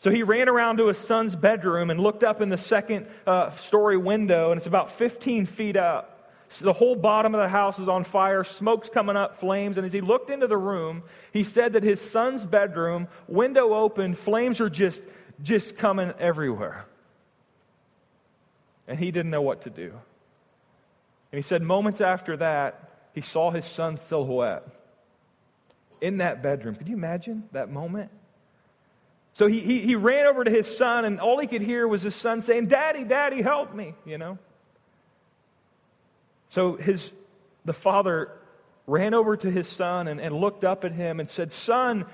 So 0.00 0.10
he 0.10 0.24
ran 0.24 0.46
around 0.46 0.76
to 0.76 0.88
his 0.88 0.98
son's 0.98 1.34
bedroom 1.34 1.88
and 1.88 1.98
looked 1.98 2.22
up 2.22 2.42
in 2.42 2.50
the 2.50 2.58
second 2.58 3.08
uh, 3.26 3.48
story 3.52 3.96
window, 3.96 4.50
and 4.50 4.58
it's 4.58 4.66
about 4.66 4.90
15 4.90 5.46
feet 5.46 5.78
up. 5.78 6.11
The 6.58 6.72
whole 6.72 6.96
bottom 6.96 7.34
of 7.34 7.40
the 7.40 7.48
house 7.48 7.78
is 7.78 7.88
on 7.88 8.04
fire, 8.04 8.44
smoke's 8.44 8.88
coming 8.88 9.16
up, 9.16 9.38
flames. 9.38 9.78
And 9.78 9.86
as 9.86 9.92
he 9.92 10.00
looked 10.00 10.30
into 10.30 10.46
the 10.46 10.56
room, 10.56 11.02
he 11.32 11.44
said 11.44 11.72
that 11.74 11.82
his 11.82 12.00
son's 12.00 12.44
bedroom, 12.44 13.08
window 13.26 13.72
open, 13.74 14.14
flames 14.14 14.60
are 14.60 14.68
just, 14.68 15.02
just 15.42 15.76
coming 15.76 16.12
everywhere. 16.18 16.84
And 18.86 18.98
he 18.98 19.10
didn't 19.10 19.30
know 19.30 19.42
what 19.42 19.62
to 19.62 19.70
do. 19.70 19.92
And 21.32 21.38
he 21.38 21.42
said, 21.42 21.62
moments 21.62 22.00
after 22.00 22.36
that, 22.36 22.90
he 23.14 23.22
saw 23.22 23.50
his 23.50 23.64
son's 23.64 24.02
silhouette 24.02 24.66
in 26.00 26.18
that 26.18 26.42
bedroom. 26.42 26.74
Could 26.74 26.88
you 26.88 26.96
imagine 26.96 27.44
that 27.52 27.70
moment? 27.70 28.10
So 29.34 29.46
he, 29.46 29.60
he, 29.60 29.80
he 29.80 29.94
ran 29.94 30.26
over 30.26 30.44
to 30.44 30.50
his 30.50 30.76
son, 30.76 31.06
and 31.06 31.18
all 31.20 31.38
he 31.38 31.46
could 31.46 31.62
hear 31.62 31.88
was 31.88 32.02
his 32.02 32.14
son 32.14 32.42
saying, 32.42 32.66
Daddy, 32.66 33.04
Daddy, 33.04 33.40
help 33.40 33.74
me, 33.74 33.94
you 34.04 34.18
know? 34.18 34.38
So 36.52 36.76
his, 36.76 37.10
the 37.64 37.72
father 37.72 38.30
ran 38.86 39.14
over 39.14 39.38
to 39.38 39.50
his 39.50 39.66
son 39.66 40.06
and, 40.06 40.20
and 40.20 40.34
looked 40.34 40.64
up 40.64 40.84
at 40.84 40.92
him 40.92 41.18
and 41.18 41.30
said, 41.30 41.50
Son, 41.50 42.04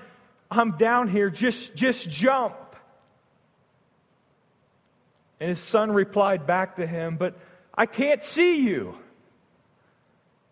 I'm 0.49 0.77
down 0.77 1.09
here, 1.09 1.29
just, 1.29 1.75
just 1.75 2.09
jump. 2.09 2.55
And 5.41 5.49
his 5.49 5.59
son 5.59 5.91
replied 5.91 6.47
back 6.47 6.77
to 6.77 6.87
him, 6.87 7.17
But 7.17 7.37
I 7.75 7.85
can't 7.85 8.23
see 8.23 8.61
you. 8.61 8.97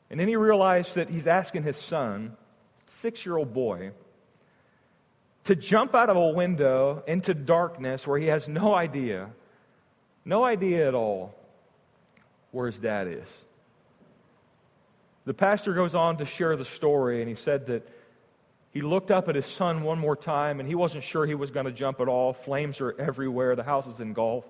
And 0.09 0.19
then 0.19 0.27
he 0.27 0.35
realized 0.35 0.95
that 0.95 1.09
he's 1.09 1.25
asking 1.25 1.63
his 1.63 1.77
son, 1.77 2.35
six 2.89 3.25
year 3.25 3.37
old 3.37 3.53
boy, 3.53 3.91
to 5.45 5.55
jump 5.55 5.95
out 5.95 6.09
of 6.09 6.17
a 6.17 6.27
window 6.31 7.05
into 7.07 7.33
darkness 7.33 8.05
where 8.05 8.19
he 8.19 8.27
has 8.27 8.49
no 8.49 8.75
idea, 8.75 9.29
no 10.25 10.43
idea 10.43 10.89
at 10.89 10.93
all 10.93 11.33
where 12.51 12.67
his 12.67 12.81
dad 12.81 13.07
is. 13.07 13.37
The 15.27 15.33
pastor 15.33 15.73
goes 15.73 15.93
on 15.93 16.19
to 16.19 16.25
share 16.25 16.55
the 16.55 16.63
story, 16.63 17.19
and 17.19 17.27
he 17.27 17.35
said 17.35 17.65
that 17.65 17.85
he 18.71 18.81
looked 18.81 19.11
up 19.11 19.27
at 19.27 19.35
his 19.35 19.45
son 19.45 19.83
one 19.83 19.99
more 19.99 20.15
time, 20.15 20.61
and 20.61 20.69
he 20.69 20.73
wasn't 20.73 21.03
sure 21.03 21.25
he 21.25 21.35
was 21.35 21.51
going 21.51 21.65
to 21.65 21.71
jump 21.73 21.99
at 21.99 22.07
all. 22.07 22.31
Flames 22.31 22.79
are 22.79 22.95
everywhere, 22.97 23.53
the 23.57 23.63
house 23.63 23.87
is 23.87 23.99
engulfed. 23.99 24.47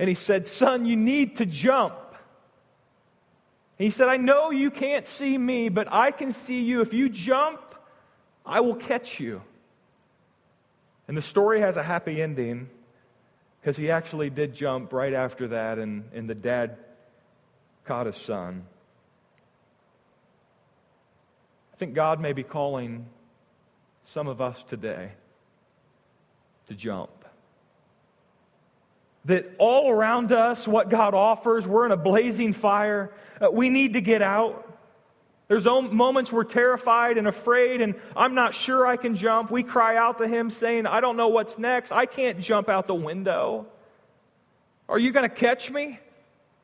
And 0.00 0.08
he 0.08 0.16
said, 0.16 0.48
Son, 0.48 0.86
you 0.86 0.96
need 0.96 1.36
to 1.36 1.46
jump. 1.46 1.94
he 3.78 3.90
said, 3.90 4.08
I 4.08 4.16
know 4.16 4.50
you 4.50 4.72
can't 4.72 5.06
see 5.06 5.38
me, 5.38 5.68
but 5.68 5.86
I 5.92 6.10
can 6.10 6.32
see 6.32 6.64
you. 6.64 6.80
If 6.80 6.92
you 6.92 7.08
jump, 7.08 7.60
I 8.44 8.58
will 8.58 8.74
catch 8.74 9.20
you. 9.20 9.40
And 11.06 11.16
the 11.16 11.22
story 11.22 11.60
has 11.60 11.76
a 11.76 11.82
happy 11.84 12.20
ending 12.20 12.68
because 13.60 13.76
he 13.76 13.88
actually 13.88 14.30
did 14.30 14.52
jump 14.52 14.92
right 14.92 15.14
after 15.14 15.46
that, 15.46 15.78
and, 15.78 16.08
and 16.12 16.28
the 16.28 16.34
dad 16.34 16.78
caught 17.84 18.06
his 18.06 18.16
son. 18.16 18.66
I 21.76 21.78
think 21.78 21.92
God 21.92 22.20
may 22.20 22.32
be 22.32 22.42
calling 22.42 23.04
some 24.06 24.28
of 24.28 24.40
us 24.40 24.64
today 24.66 25.10
to 26.68 26.74
jump. 26.74 27.10
That 29.26 29.52
all 29.58 29.90
around 29.90 30.32
us, 30.32 30.66
what 30.66 30.88
God 30.88 31.12
offers, 31.12 31.66
we're 31.66 31.84
in 31.84 31.92
a 31.92 31.96
blazing 31.98 32.54
fire. 32.54 33.12
Uh, 33.38 33.50
we 33.50 33.68
need 33.68 33.92
to 33.92 34.00
get 34.00 34.22
out. 34.22 34.62
There's 35.48 35.66
moments 35.66 36.32
we're 36.32 36.44
terrified 36.44 37.18
and 37.18 37.28
afraid, 37.28 37.82
and 37.82 37.94
I'm 38.16 38.34
not 38.34 38.54
sure 38.54 38.86
I 38.86 38.96
can 38.96 39.14
jump. 39.14 39.50
We 39.50 39.62
cry 39.62 39.98
out 39.98 40.16
to 40.18 40.26
Him 40.26 40.48
saying, 40.48 40.86
I 40.86 41.00
don't 41.00 41.18
know 41.18 41.28
what's 41.28 41.58
next. 41.58 41.92
I 41.92 42.06
can't 42.06 42.40
jump 42.40 42.70
out 42.70 42.86
the 42.86 42.94
window. 42.94 43.66
Are 44.88 44.98
you 44.98 45.12
going 45.12 45.28
to 45.28 45.34
catch 45.34 45.70
me? 45.70 46.00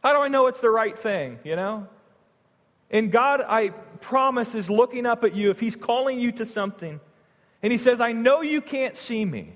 How 0.03 0.15
do 0.15 0.21
I 0.21 0.29
know 0.29 0.47
it's 0.47 0.61
the 0.61 0.71
right 0.71 0.99
thing, 0.99 1.39
you 1.45 1.55
know? 1.55 1.87
And 2.91 3.13
God, 3.13 3.43
I 3.47 3.73
promise, 4.03 4.55
is 4.55 4.69
looking 4.69 5.07
up 5.07 5.25
at 5.25 5.35
you 5.35 5.51
if 5.51 5.59
He's 5.59 5.77
calling 5.77 6.21
you 6.21 6.33
to 6.33 6.45
something. 6.45 7.01
And 7.63 7.73
He 7.73 7.79
says, 7.79 8.01
I 8.01 8.13
know 8.13 8.43
you 8.43 8.61
can't 8.61 8.97
see 8.97 9.25
me. 9.25 9.55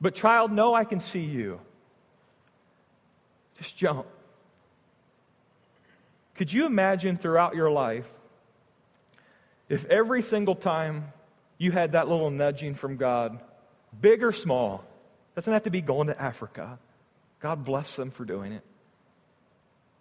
But, 0.00 0.14
child, 0.14 0.52
know 0.52 0.74
I 0.74 0.84
can 0.84 1.00
see 1.00 1.20
you. 1.20 1.60
Just 3.58 3.76
jump. 3.76 4.06
Could 6.34 6.52
you 6.52 6.66
imagine 6.66 7.16
throughout 7.16 7.54
your 7.54 7.70
life 7.70 8.10
if 9.70 9.86
every 9.86 10.20
single 10.20 10.54
time 10.54 11.12
you 11.58 11.72
had 11.72 11.92
that 11.92 12.08
little 12.08 12.30
nudging 12.30 12.74
from 12.74 12.96
God, 12.96 13.40
big 13.98 14.22
or 14.22 14.32
small, 14.32 14.84
doesn't 15.34 15.52
have 15.52 15.64
to 15.64 15.70
be 15.70 15.80
going 15.80 16.08
to 16.08 16.20
Africa. 16.20 16.78
God 17.40 17.64
bless 17.64 17.96
them 17.96 18.10
for 18.10 18.24
doing 18.24 18.52
it. 18.52 18.62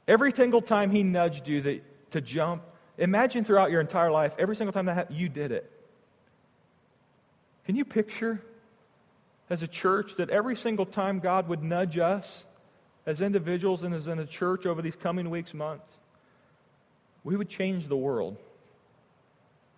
Every 0.07 0.31
single 0.31 0.61
time 0.61 0.91
He 0.91 1.03
nudged 1.03 1.47
you 1.47 1.61
that, 1.61 1.83
to 2.11 2.21
jump, 2.21 2.63
imagine 2.97 3.43
throughout 3.43 3.71
your 3.71 3.81
entire 3.81 4.11
life, 4.11 4.33
every 4.37 4.55
single 4.55 4.73
time 4.73 4.85
that 4.85 4.93
happened, 4.93 5.17
you 5.17 5.29
did 5.29 5.51
it. 5.51 5.71
Can 7.65 7.75
you 7.75 7.85
picture 7.85 8.41
as 9.49 9.61
a 9.63 9.67
church 9.67 10.15
that 10.15 10.29
every 10.29 10.55
single 10.55 10.85
time 10.85 11.19
God 11.19 11.47
would 11.47 11.63
nudge 11.63 11.97
us 11.97 12.45
as 13.05 13.21
individuals 13.21 13.83
and 13.83 13.93
as 13.93 14.07
in 14.07 14.19
a 14.19 14.25
church 14.25 14.65
over 14.65 14.81
these 14.81 14.95
coming 14.95 15.29
weeks, 15.29 15.53
months, 15.53 15.89
we 17.23 17.35
would 17.35 17.49
change 17.49 17.87
the 17.87 17.97
world? 17.97 18.37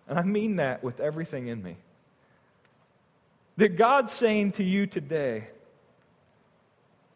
And 0.06 0.18
I 0.18 0.22
mean 0.22 0.56
that 0.56 0.82
with 0.82 1.00
everything 1.00 1.48
in 1.48 1.62
me. 1.62 1.76
That 3.58 3.76
God's 3.76 4.12
saying 4.12 4.52
to 4.52 4.64
you 4.64 4.86
today 4.86 5.48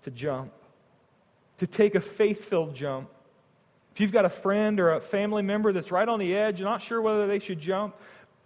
to 0.03 0.11
jump, 0.11 0.53
to 1.59 1.67
take 1.67 1.95
a 1.95 2.01
faith 2.01 2.45
filled 2.45 2.75
jump. 2.75 3.09
If 3.95 4.01
you've 4.01 4.13
got 4.13 4.25
a 4.25 4.31
friend 4.31 4.81
or 4.81 4.93
a 4.93 5.01
family 5.01 5.43
member 5.43 5.73
that's 5.73 5.93
right 5.93 6.09
on 6.09 6.19
the 6.19 6.35
edge, 6.35 6.63
not 6.63 6.81
sure 6.81 7.03
whether 7.03 7.27
they 7.27 7.39
should 7.39 7.61
jump, 7.61 7.95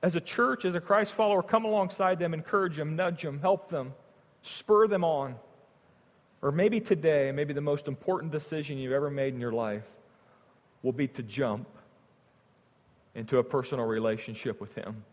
as 0.02 0.14
a 0.14 0.20
church, 0.20 0.64
as 0.64 0.74
a 0.74 0.80
Christ 0.80 1.12
follower, 1.12 1.42
come 1.42 1.64
alongside 1.64 2.18
them, 2.18 2.34
encourage 2.34 2.76
them, 2.76 2.96
nudge 2.96 3.22
them, 3.22 3.40
help 3.40 3.70
them, 3.70 3.94
spur 4.42 4.88
them 4.88 5.04
on. 5.04 5.36
Or 6.42 6.52
maybe 6.52 6.80
today, 6.80 7.32
maybe 7.32 7.52
the 7.52 7.60
most 7.60 7.88
important 7.88 8.32
decision 8.32 8.78
you've 8.78 8.92
ever 8.92 9.10
made 9.10 9.34
in 9.34 9.40
your 9.40 9.52
life 9.52 9.84
will 10.82 10.92
be 10.92 11.08
to 11.08 11.22
jump 11.22 11.68
into 13.14 13.38
a 13.38 13.44
personal 13.44 13.86
relationship 13.86 14.60
with 14.60 14.74
Him. 14.74 15.04